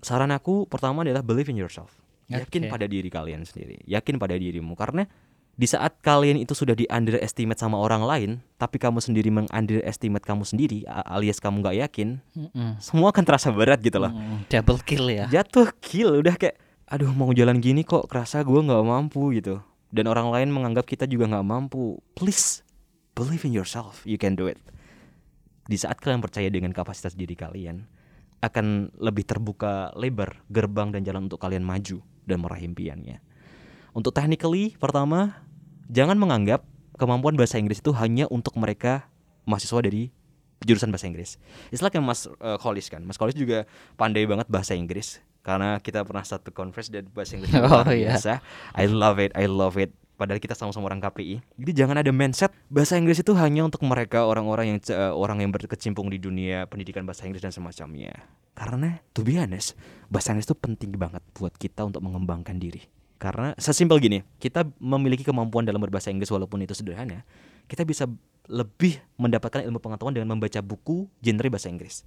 Saran 0.00 0.32
aku 0.32 0.64
pertama 0.64 1.04
adalah 1.04 1.20
believe 1.20 1.52
in 1.52 1.60
yourself. 1.60 1.92
Yakin 2.32 2.66
Oke. 2.66 2.72
pada 2.72 2.88
diri 2.88 3.12
kalian 3.12 3.44
sendiri. 3.44 3.84
Yakin 3.84 4.16
pada 4.16 4.32
dirimu 4.32 4.72
karena 4.72 5.04
di 5.52 5.68
saat 5.68 6.00
kalian 6.00 6.40
itu 6.40 6.56
sudah 6.56 6.72
di 6.72 6.88
underestimate 6.88 7.60
sama 7.60 7.76
orang 7.76 8.02
lain, 8.08 8.30
tapi 8.56 8.80
kamu 8.80 9.04
sendiri 9.04 9.28
meng 9.28 9.44
underestimate 9.52 10.24
kamu 10.24 10.48
sendiri, 10.48 10.88
alias 10.88 11.36
kamu 11.44 11.60
nggak 11.60 11.76
yakin, 11.84 12.08
Mm-mm. 12.32 12.80
semua 12.80 13.12
akan 13.12 13.20
terasa 13.20 13.52
berat 13.52 13.84
gitu 13.84 14.00
loh. 14.00 14.08
Mm, 14.08 14.48
double 14.48 14.80
kill 14.80 15.12
ya. 15.12 15.28
Jatuh 15.28 15.68
kill 15.84 16.24
udah 16.24 16.40
kayak, 16.40 16.56
aduh 16.92 17.08
mau 17.16 17.32
jalan 17.32 17.56
gini 17.56 17.88
kok 17.88 18.04
kerasa 18.04 18.44
gue 18.44 18.60
nggak 18.60 18.84
mampu 18.84 19.32
gitu. 19.32 19.64
Dan 19.88 20.08
orang 20.12 20.28
lain 20.28 20.48
menganggap 20.52 20.84
kita 20.84 21.08
juga 21.08 21.24
nggak 21.24 21.46
mampu. 21.48 21.96
Please 22.12 22.60
believe 23.16 23.40
in 23.48 23.56
yourself, 23.56 24.04
you 24.04 24.20
can 24.20 24.36
do 24.36 24.44
it. 24.44 24.60
Di 25.64 25.80
saat 25.80 25.96
kalian 26.04 26.20
percaya 26.20 26.52
dengan 26.52 26.76
kapasitas 26.76 27.16
diri 27.16 27.32
kalian, 27.32 27.88
akan 28.44 28.92
lebih 29.00 29.24
terbuka 29.24 29.92
lebar 29.96 30.44
gerbang 30.52 30.92
dan 30.92 31.00
jalan 31.04 31.32
untuk 31.32 31.40
kalian 31.40 31.64
maju 31.64 32.04
dan 32.28 32.44
meraih 32.44 32.68
impiannya. 32.68 33.24
Untuk 33.96 34.12
technically, 34.12 34.76
pertama, 34.76 35.44
jangan 35.88 36.16
menganggap 36.20 36.64
kemampuan 37.00 37.36
bahasa 37.36 37.56
Inggris 37.56 37.80
itu 37.80 37.92
hanya 37.96 38.28
untuk 38.28 38.56
mereka 38.60 39.08
mahasiswa 39.48 39.80
dari 39.80 40.12
jurusan 40.64 40.92
bahasa 40.92 41.08
Inggris. 41.08 41.40
Istilah 41.72 41.92
kayak 41.92 42.04
Mas 42.04 42.28
eh, 42.28 42.58
Kolis 42.60 42.88
kan. 42.88 43.00
Mas 43.04 43.16
Kolis 43.20 43.36
juga 43.36 43.64
pandai 43.96 44.24
banget 44.24 44.48
bahasa 44.48 44.72
Inggris 44.76 45.20
karena 45.42 45.78
kita 45.82 46.06
pernah 46.06 46.22
satu 46.22 46.54
conference 46.54 46.88
dan 46.88 47.10
bahasa 47.10 47.34
Inggris 47.34 47.50
Oh, 47.58 47.82
luar 47.82 47.90
iya. 47.92 48.14
biasa. 48.14 48.38
I 48.78 48.86
love 48.86 49.18
it, 49.18 49.34
I 49.34 49.46
love 49.50 49.76
it. 49.76 49.90
Padahal 50.14 50.38
kita 50.38 50.54
sama-sama 50.54 50.86
orang 50.86 51.02
KPI. 51.02 51.42
Jadi 51.58 51.72
jangan 51.74 51.98
ada 51.98 52.14
mindset 52.14 52.54
bahasa 52.70 52.94
Inggris 52.94 53.18
itu 53.18 53.34
hanya 53.34 53.66
untuk 53.66 53.82
mereka 53.82 54.22
orang-orang 54.22 54.70
yang 54.70 54.78
eh, 54.78 55.10
orang 55.10 55.42
yang 55.42 55.50
berkecimpung 55.50 56.06
di 56.14 56.22
dunia 56.22 56.70
pendidikan 56.70 57.02
bahasa 57.02 57.26
Inggris 57.26 57.42
dan 57.42 57.50
semacamnya. 57.50 58.14
Karena 58.54 59.02
to 59.18 59.26
be 59.26 59.34
honest, 59.34 59.74
bahasa 60.06 60.30
Inggris 60.30 60.46
itu 60.46 60.54
penting 60.54 60.94
banget 60.94 61.26
buat 61.34 61.50
kita 61.58 61.82
untuk 61.82 62.06
mengembangkan 62.06 62.54
diri. 62.54 62.86
Karena 63.18 63.54
sesimpel 63.58 63.98
gini, 63.98 64.22
kita 64.38 64.66
memiliki 64.78 65.26
kemampuan 65.26 65.66
dalam 65.66 65.82
berbahasa 65.82 66.10
Inggris 66.14 66.30
walaupun 66.30 66.62
itu 66.62 66.74
sederhana, 66.74 67.26
kita 67.66 67.82
bisa 67.82 68.06
lebih 68.50 68.98
mendapatkan 69.18 69.62
ilmu 69.62 69.78
pengetahuan 69.78 70.14
dengan 70.14 70.34
membaca 70.34 70.58
buku 70.62 71.06
genre 71.22 71.48
bahasa 71.50 71.70
Inggris. 71.70 72.02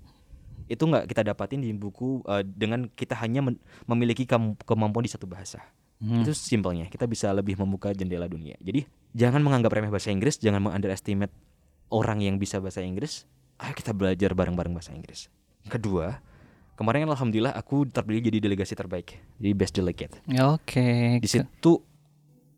Itu 0.66 0.90
nggak 0.90 1.06
kita 1.10 1.22
dapatin 1.22 1.62
di 1.62 1.70
buku 1.74 2.26
eh, 2.26 2.44
dengan 2.46 2.90
kita 2.90 3.18
hanya 3.22 3.46
memiliki 3.86 4.26
kem- 4.26 4.58
kemampuan 4.66 5.06
di 5.06 5.12
satu 5.12 5.30
bahasa. 5.30 5.62
Hmm. 6.04 6.28
Itu 6.28 6.36
simpelnya, 6.36 6.92
kita 6.92 7.08
bisa 7.08 7.32
lebih 7.32 7.56
membuka 7.56 7.96
jendela 7.96 8.28
dunia. 8.28 8.60
Jadi 8.60 8.84
jangan 9.16 9.40
menganggap 9.40 9.72
remeh 9.72 9.88
bahasa 9.88 10.12
Inggris, 10.12 10.36
jangan 10.38 10.60
mengunderestimate 10.60 11.32
orang 11.88 12.20
yang 12.20 12.36
bisa 12.36 12.60
bahasa 12.60 12.84
Inggris. 12.84 13.24
Ayo 13.56 13.72
kita 13.72 13.96
belajar 13.96 14.36
bareng-bareng 14.36 14.76
bahasa 14.76 14.92
Inggris. 14.92 15.32
Kedua, 15.72 16.20
kemarin 16.76 17.08
alhamdulillah 17.08 17.56
aku 17.56 17.88
terpilih 17.88 18.28
jadi 18.28 18.44
delegasi 18.44 18.76
terbaik, 18.76 19.16
jadi 19.40 19.54
best 19.56 19.74
delegate. 19.80 20.20
Oke. 20.44 21.24
Di 21.24 21.30
situ 21.32 21.80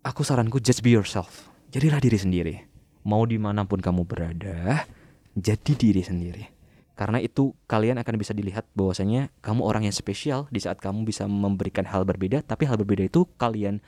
aku 0.02 0.22
saranku 0.26 0.58
just 0.58 0.82
be 0.82 0.98
yourself. 0.98 1.54
Jadilah 1.70 2.02
diri 2.02 2.18
sendiri. 2.18 2.56
Mau 3.06 3.22
di 3.30 3.38
mana 3.38 3.64
pun 3.70 3.78
kamu 3.80 4.04
berada, 4.04 4.84
jadi 5.38 5.72
diri 5.78 6.02
sendiri. 6.02 6.57
Karena 6.98 7.22
itu 7.22 7.54
kalian 7.70 8.02
akan 8.02 8.18
bisa 8.18 8.34
dilihat 8.34 8.66
bahwasanya 8.74 9.30
kamu 9.46 9.62
orang 9.62 9.86
yang 9.86 9.94
spesial 9.94 10.50
di 10.50 10.58
saat 10.58 10.82
kamu 10.82 11.06
bisa 11.06 11.30
memberikan 11.30 11.86
hal 11.86 12.02
berbeda, 12.04 12.42
tapi 12.42 12.66
hal 12.66 12.74
berbeda 12.82 13.06
itu 13.06 13.30
kalian 13.38 13.80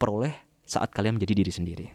peroleh 0.00 0.32
saat 0.64 0.88
kalian 0.90 1.20
menjadi 1.20 1.44
diri 1.44 1.52
sendiri. 1.52 1.86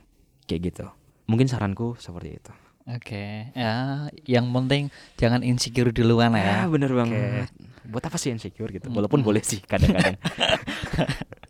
Kayak 0.46 0.62
gitu. 0.70 0.86
Mungkin 1.26 1.50
saranku 1.50 1.98
seperti 1.98 2.38
itu. 2.38 2.54
Oke. 2.86 3.50
Ya, 3.54 4.06
yang 4.26 4.50
penting 4.50 4.94
jangan 5.18 5.42
insecure 5.42 5.90
duluan 5.90 6.34
Ah, 6.34 6.42
ya. 6.42 6.70
bener 6.70 6.94
banget. 6.94 7.50
Buat 7.90 8.06
apa 8.10 8.18
sih 8.22 8.30
insecure 8.30 8.70
gitu? 8.70 8.94
Walaupun 8.94 9.26
boleh 9.26 9.42
sih 9.42 9.62
kadang-kadang. 9.66 10.18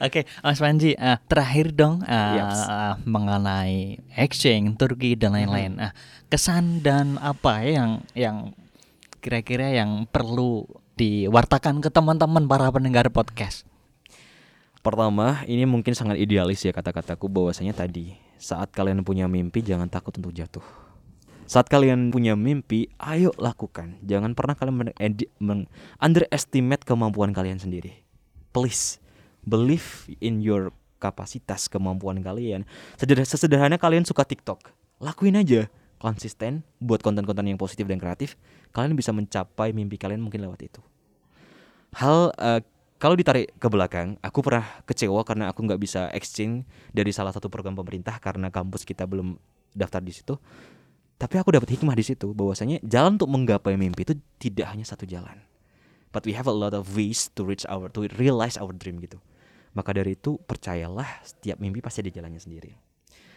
Oke, 0.00 0.24
Mas 0.40 0.56
Panji, 0.56 0.96
ah, 0.96 1.20
terakhir 1.28 1.76
dong 1.76 2.00
ah, 2.08 2.36
Yaps. 2.36 2.60
ah, 2.66 2.94
mengenai 3.04 4.00
exchange 4.16 4.80
Turki 4.80 5.12
dan 5.18 5.36
lain-lain. 5.36 5.76
Ah, 5.76 5.92
kesan 6.32 6.80
dan 6.80 7.20
apa 7.20 7.60
ya 7.60 7.70
yang 7.82 7.90
yang 8.16 8.36
kira-kira 9.20 9.76
yang 9.76 10.08
perlu 10.08 10.64
diwartakan 10.96 11.84
ke 11.84 11.92
teman-teman 11.92 12.48
para 12.48 12.72
pendengar 12.72 13.08
podcast. 13.12 13.68
Pertama, 14.80 15.44
ini 15.44 15.68
mungkin 15.68 15.92
sangat 15.92 16.16
idealis 16.16 16.64
ya 16.64 16.72
kata-kataku 16.72 17.28
bahwasanya 17.28 17.76
tadi 17.76 18.16
saat 18.40 18.72
kalian 18.72 19.04
punya 19.04 19.28
mimpi 19.28 19.60
jangan 19.60 19.92
takut 19.92 20.16
untuk 20.16 20.32
jatuh. 20.32 20.64
Saat 21.44 21.68
kalian 21.68 22.08
punya 22.14 22.38
mimpi, 22.38 22.88
ayo 22.96 23.34
lakukan. 23.36 24.00
Jangan 24.06 24.32
pernah 24.32 24.54
kalian 24.56 24.76
men- 24.94 24.96
meng- 25.42 25.68
underestimate 26.00 26.86
kemampuan 26.86 27.34
kalian 27.36 27.60
sendiri. 27.60 28.06
Please 28.54 29.02
believe 29.46 30.08
in 30.20 30.44
your 30.44 30.72
kapasitas 31.00 31.68
kemampuan 31.72 32.20
kalian. 32.20 32.68
Sederhana, 33.00 33.28
sesederhana 33.28 33.76
kalian 33.80 34.04
suka 34.04 34.24
TikTok, 34.24 34.72
lakuin 35.00 35.40
aja. 35.40 35.68
Konsisten 36.00 36.64
buat 36.80 37.04
konten-konten 37.04 37.44
yang 37.44 37.60
positif 37.60 37.84
dan 37.84 38.00
kreatif, 38.00 38.40
kalian 38.72 38.96
bisa 38.96 39.12
mencapai 39.12 39.76
mimpi 39.76 40.00
kalian 40.00 40.24
mungkin 40.24 40.40
lewat 40.40 40.64
itu 40.64 40.80
hal 41.96 42.30
eh, 42.38 42.60
kalau 43.00 43.16
ditarik 43.16 43.56
ke 43.56 43.68
belakang, 43.72 44.20
aku 44.20 44.44
pernah 44.44 44.84
kecewa 44.84 45.24
karena 45.24 45.48
aku 45.48 45.64
nggak 45.64 45.80
bisa 45.80 46.12
exchange 46.12 46.68
dari 46.92 47.16
salah 47.16 47.32
satu 47.32 47.48
program 47.48 47.72
pemerintah 47.72 48.20
karena 48.20 48.52
kampus 48.52 48.84
kita 48.84 49.08
belum 49.08 49.40
daftar 49.72 50.04
di 50.04 50.12
situ. 50.12 50.36
Tapi 51.16 51.36
aku 51.40 51.52
dapat 51.52 51.68
hikmah 51.72 51.96
di 51.96 52.04
situ 52.04 52.32
bahwasanya 52.36 52.80
jalan 52.84 53.16
untuk 53.16 53.32
menggapai 53.32 53.76
mimpi 53.76 54.04
itu 54.04 54.14
tidak 54.36 54.72
hanya 54.72 54.84
satu 54.84 55.08
jalan. 55.08 55.36
But 56.10 56.26
we 56.26 56.34
have 56.34 56.50
a 56.50 56.54
lot 56.54 56.74
of 56.74 56.90
ways 56.98 57.30
to 57.38 57.46
reach 57.46 57.62
our 57.70 57.86
to 57.94 58.10
realize 58.18 58.58
our 58.58 58.74
dream 58.74 58.98
gitu. 58.98 59.22
Maka 59.70 59.94
dari 59.94 60.18
itu 60.18 60.34
percayalah 60.42 61.22
setiap 61.22 61.62
mimpi 61.62 61.78
pasti 61.78 62.02
ada 62.02 62.10
jalannya 62.10 62.42
sendiri. 62.42 62.74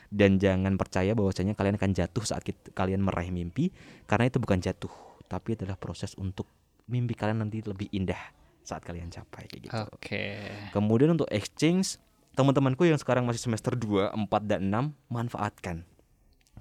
Dan 0.10 0.42
jangan 0.42 0.78
percaya 0.78 1.14
bahwasanya 1.14 1.54
kalian 1.54 1.78
akan 1.78 1.94
jatuh 1.94 2.26
saat 2.26 2.42
kit- 2.46 2.74
kalian 2.74 3.02
meraih 3.02 3.30
mimpi 3.30 3.70
karena 4.10 4.30
itu 4.30 4.38
bukan 4.42 4.62
jatuh, 4.62 4.90
tapi 5.26 5.58
adalah 5.58 5.78
proses 5.78 6.14
untuk 6.18 6.50
mimpi 6.90 7.14
kalian 7.18 7.46
nanti 7.46 7.62
lebih 7.66 7.90
indah 7.94 8.20
saat 8.66 8.82
kalian 8.82 9.10
capai 9.10 9.46
kayak 9.46 9.62
gitu. 9.70 9.74
Oke. 9.94 10.26
Kemudian 10.74 11.14
untuk 11.14 11.30
exchange, 11.30 11.98
teman-temanku 12.34 12.86
yang 12.86 12.98
sekarang 12.98 13.26
masih 13.26 13.42
semester 13.42 13.78
2, 13.78 14.14
4 14.14 14.50
dan 14.50 14.62
6 14.66 14.94
manfaatkan. 15.10 15.86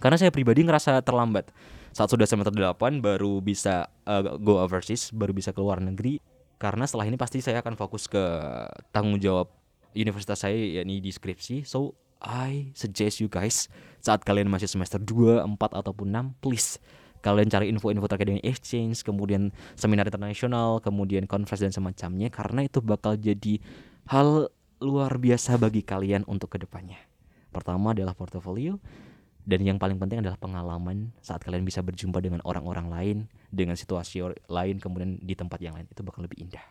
Karena 0.02 0.18
saya 0.18 0.34
pribadi 0.34 0.66
ngerasa 0.66 0.98
terlambat. 1.06 1.54
Saat 1.94 2.10
sudah 2.10 2.26
semester 2.26 2.50
8 2.50 2.98
baru 2.98 3.38
bisa 3.38 3.86
uh, 4.02 4.34
go 4.42 4.58
overseas, 4.58 5.14
baru 5.14 5.30
bisa 5.30 5.54
keluar 5.54 5.78
negeri. 5.78 6.18
Karena 6.58 6.82
setelah 6.90 7.06
ini 7.06 7.14
pasti 7.14 7.38
saya 7.38 7.62
akan 7.62 7.78
fokus 7.78 8.10
ke 8.10 8.22
tanggung 8.90 9.22
jawab 9.22 9.54
universitas 9.94 10.42
saya 10.42 10.82
yakni 10.82 10.98
di 10.98 11.14
skripsi. 11.14 11.62
So 11.62 11.94
I 12.18 12.74
suggest 12.74 13.22
you 13.22 13.30
guys 13.30 13.70
saat 14.02 14.26
kalian 14.26 14.50
masih 14.50 14.66
semester 14.66 14.98
2, 14.98 15.46
4 15.46 15.54
ataupun 15.54 16.10
6, 16.10 16.42
please 16.42 16.82
kalian 17.22 17.46
cari 17.46 17.70
info-info 17.70 18.10
terkait 18.10 18.26
dengan 18.26 18.42
exchange, 18.42 19.06
kemudian 19.06 19.54
seminar 19.78 20.10
internasional, 20.10 20.82
kemudian 20.82 21.30
conference 21.30 21.62
dan 21.62 21.70
semacamnya 21.70 22.26
karena 22.34 22.66
itu 22.66 22.82
bakal 22.82 23.14
jadi 23.14 23.62
hal 24.10 24.50
luar 24.82 25.14
biasa 25.22 25.54
bagi 25.62 25.86
kalian 25.86 26.26
untuk 26.26 26.50
ke 26.50 26.58
depannya. 26.58 26.98
Pertama 27.54 27.94
adalah 27.94 28.18
portofolio 28.18 28.82
dan 29.42 29.58
yang 29.66 29.78
paling 29.82 29.98
penting 29.98 30.22
adalah 30.22 30.38
pengalaman 30.38 31.10
saat 31.18 31.42
kalian 31.42 31.66
bisa 31.66 31.82
berjumpa 31.82 32.22
dengan 32.22 32.38
orang-orang 32.46 32.86
lain, 32.86 33.16
dengan 33.50 33.74
situasi 33.74 34.22
lain, 34.46 34.76
kemudian 34.78 35.18
di 35.18 35.34
tempat 35.34 35.58
yang 35.58 35.74
lain 35.74 35.90
itu 35.90 36.00
bakal 36.06 36.22
lebih 36.22 36.38
indah. 36.38 36.62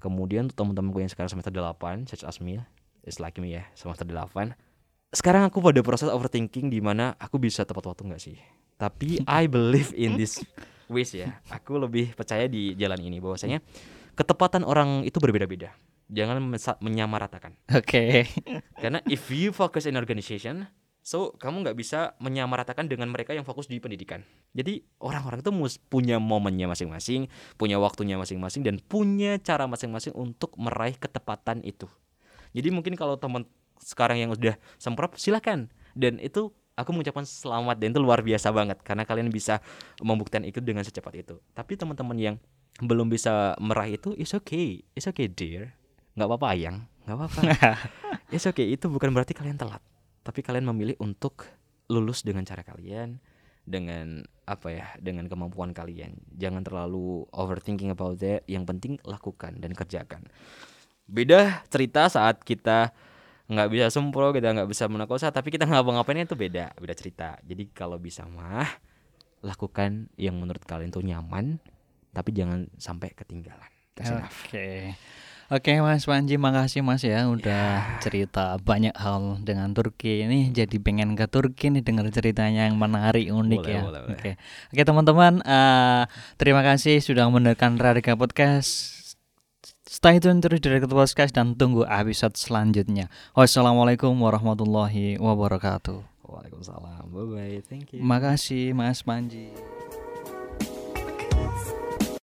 Kemudian 0.00 0.48
untuk 0.48 0.56
teman-temanku 0.56 1.04
yang 1.04 1.12
sekarang 1.12 1.30
semester 1.30 1.52
8, 1.52 2.08
such 2.08 2.24
as 2.24 2.40
me, 2.40 2.58
it's 3.04 3.20
like 3.20 3.36
me 3.36 3.60
ya, 3.60 3.68
semester 3.76 4.08
8. 4.08 4.56
Sekarang 5.12 5.44
aku 5.44 5.60
pada 5.60 5.84
proses 5.84 6.08
overthinking 6.08 6.72
di 6.72 6.80
mana 6.80 7.12
aku 7.20 7.36
bisa 7.36 7.68
tepat 7.68 7.92
waktu 7.92 8.02
nggak 8.08 8.22
sih? 8.24 8.40
Tapi 8.80 9.20
I 9.28 9.44
believe 9.44 9.92
in 9.92 10.16
this 10.16 10.40
ways 10.88 11.12
ya. 11.12 11.38
Aku 11.52 11.76
lebih 11.76 12.16
percaya 12.16 12.48
di 12.48 12.72
jalan 12.72 12.98
ini 13.04 13.20
bahwasanya 13.20 13.60
ketepatan 14.16 14.64
orang 14.64 15.04
itu 15.04 15.20
berbeda-beda. 15.20 15.76
Jangan 16.08 16.40
menyamaratakan. 16.80 17.52
Oke. 17.76 18.24
Karena 18.80 19.04
if 19.08 19.28
you 19.28 19.52
focus 19.52 19.84
in 19.84 20.00
organization, 20.00 20.68
so 21.02 21.34
kamu 21.36 21.66
nggak 21.66 21.76
bisa 21.76 22.14
menyamaratakan 22.22 22.86
dengan 22.86 23.10
mereka 23.10 23.34
yang 23.34 23.42
fokus 23.42 23.66
di 23.66 23.82
pendidikan. 23.82 24.22
Jadi 24.54 24.86
orang-orang 25.02 25.42
itu 25.42 25.50
mus 25.50 25.74
punya 25.76 26.22
momennya 26.22 26.70
masing-masing, 26.70 27.26
punya 27.58 27.76
waktunya 27.82 28.14
masing-masing, 28.16 28.62
dan 28.62 28.78
punya 28.78 29.36
cara 29.42 29.66
masing-masing 29.66 30.14
untuk 30.14 30.54
meraih 30.56 30.94
ketepatan 30.94 31.60
itu. 31.66 31.90
Jadi 32.54 32.68
mungkin 32.70 32.94
kalau 32.94 33.18
teman 33.18 33.44
sekarang 33.82 34.22
yang 34.22 34.30
udah 34.30 34.54
semprot 34.78 35.18
silakan. 35.18 35.68
Dan 35.92 36.16
itu 36.22 36.54
aku 36.78 36.90
mengucapkan 36.94 37.28
selamat 37.28 37.76
dan 37.76 37.92
itu 37.92 38.00
luar 38.00 38.24
biasa 38.24 38.48
banget 38.48 38.80
karena 38.80 39.04
kalian 39.04 39.28
bisa 39.28 39.60
membuktikan 40.00 40.46
itu 40.46 40.62
dengan 40.62 40.86
secepat 40.86 41.12
itu. 41.20 41.34
Tapi 41.52 41.76
teman-teman 41.76 42.16
yang 42.16 42.34
belum 42.80 43.12
bisa 43.12 43.52
meraih 43.60 44.00
itu, 44.00 44.16
it's 44.16 44.32
okay, 44.32 44.80
it's 44.96 45.04
okay 45.04 45.28
dear, 45.28 45.76
nggak 46.16 46.28
apa-apa 46.28 46.46
ayang, 46.56 46.76
nggak 47.04 47.16
apa-apa. 47.16 47.40
It's 48.32 48.48
okay, 48.48 48.72
itu 48.72 48.88
bukan 48.88 49.12
berarti 49.12 49.36
kalian 49.36 49.60
telat. 49.60 49.84
Tapi 50.22 50.40
kalian 50.40 50.70
memilih 50.70 50.96
untuk 51.02 51.46
lulus 51.90 52.22
dengan 52.22 52.46
cara 52.46 52.62
kalian 52.62 53.18
dengan 53.62 54.26
apa 54.46 54.74
ya 54.74 54.86
dengan 54.98 55.30
kemampuan 55.30 55.70
kalian. 55.70 56.18
Jangan 56.34 56.66
terlalu 56.66 57.26
overthinking 57.30 57.94
about 57.94 58.18
that. 58.18 58.42
Yang 58.50 58.64
penting 58.74 58.92
lakukan 59.06 59.58
dan 59.62 59.74
kerjakan. 59.74 60.26
Beda 61.06 61.62
cerita 61.70 62.10
saat 62.10 62.42
kita 62.42 62.94
nggak 63.50 63.68
bisa 63.68 63.86
sempro 63.92 64.32
kita 64.32 64.54
nggak 64.54 64.70
bisa 64.70 64.88
menakosa 64.88 65.28
tapi 65.28 65.52
kita 65.52 65.68
nggak 65.68 65.84
ngapain 65.84 66.24
itu 66.24 66.38
beda 66.38 66.74
beda 66.78 66.94
cerita. 66.94 67.38
Jadi 67.42 67.70
kalau 67.74 67.98
bisa 67.98 68.24
mah 68.24 68.70
lakukan 69.42 70.08
yang 70.14 70.38
menurut 70.38 70.62
kalian 70.62 70.94
tuh 70.94 71.02
nyaman 71.02 71.58
tapi 72.14 72.30
jangan 72.32 72.70
sampai 72.78 73.10
ketinggalan. 73.12 73.68
Oke. 73.98 74.16
enough. 74.18 74.40
Oke 75.52 75.76
Mas 75.84 76.08
Panji 76.08 76.40
makasih 76.40 76.80
Mas 76.80 77.04
ya 77.04 77.28
udah 77.28 78.00
cerita 78.00 78.56
banyak 78.56 78.96
hal 78.96 79.36
dengan 79.44 79.76
Turki 79.76 80.24
ini 80.24 80.48
jadi 80.48 80.80
pengen 80.80 81.12
ke 81.12 81.28
Turki 81.28 81.68
nih 81.68 81.84
dengar 81.84 82.08
ceritanya 82.08 82.64
yang 82.72 82.80
menarik 82.80 83.28
unik 83.28 83.60
Boleh, 83.60 83.68
ya. 83.76 83.82
boleh, 83.84 84.00
boleh. 84.00 84.16
Oke. 84.16 84.30
Oke 84.72 84.82
teman-teman 84.88 85.44
eh, 85.44 86.02
terima 86.40 86.64
kasih 86.64 87.04
sudah 87.04 87.28
mendengarkan 87.28 87.76
Radika 87.76 88.16
Podcast. 88.16 88.96
Stay 89.84 90.16
tune 90.24 90.40
terus 90.40 90.64
di 90.64 90.72
Radika 90.72 90.88
Podcast 90.88 91.36
dan 91.36 91.52
tunggu 91.52 91.84
episode 91.84 92.32
selanjutnya. 92.32 93.12
Wassalamualaikum 93.36 94.16
warahmatullahi 94.16 95.20
wabarakatuh. 95.20 96.00
Waalaikumsalam 96.24 97.12
bye 97.12 97.28
bye 97.28 97.60
thank 97.68 97.92
you 97.92 98.00
Makasih 98.00 98.72
Mas 98.72 99.04
Panji. 99.04 99.52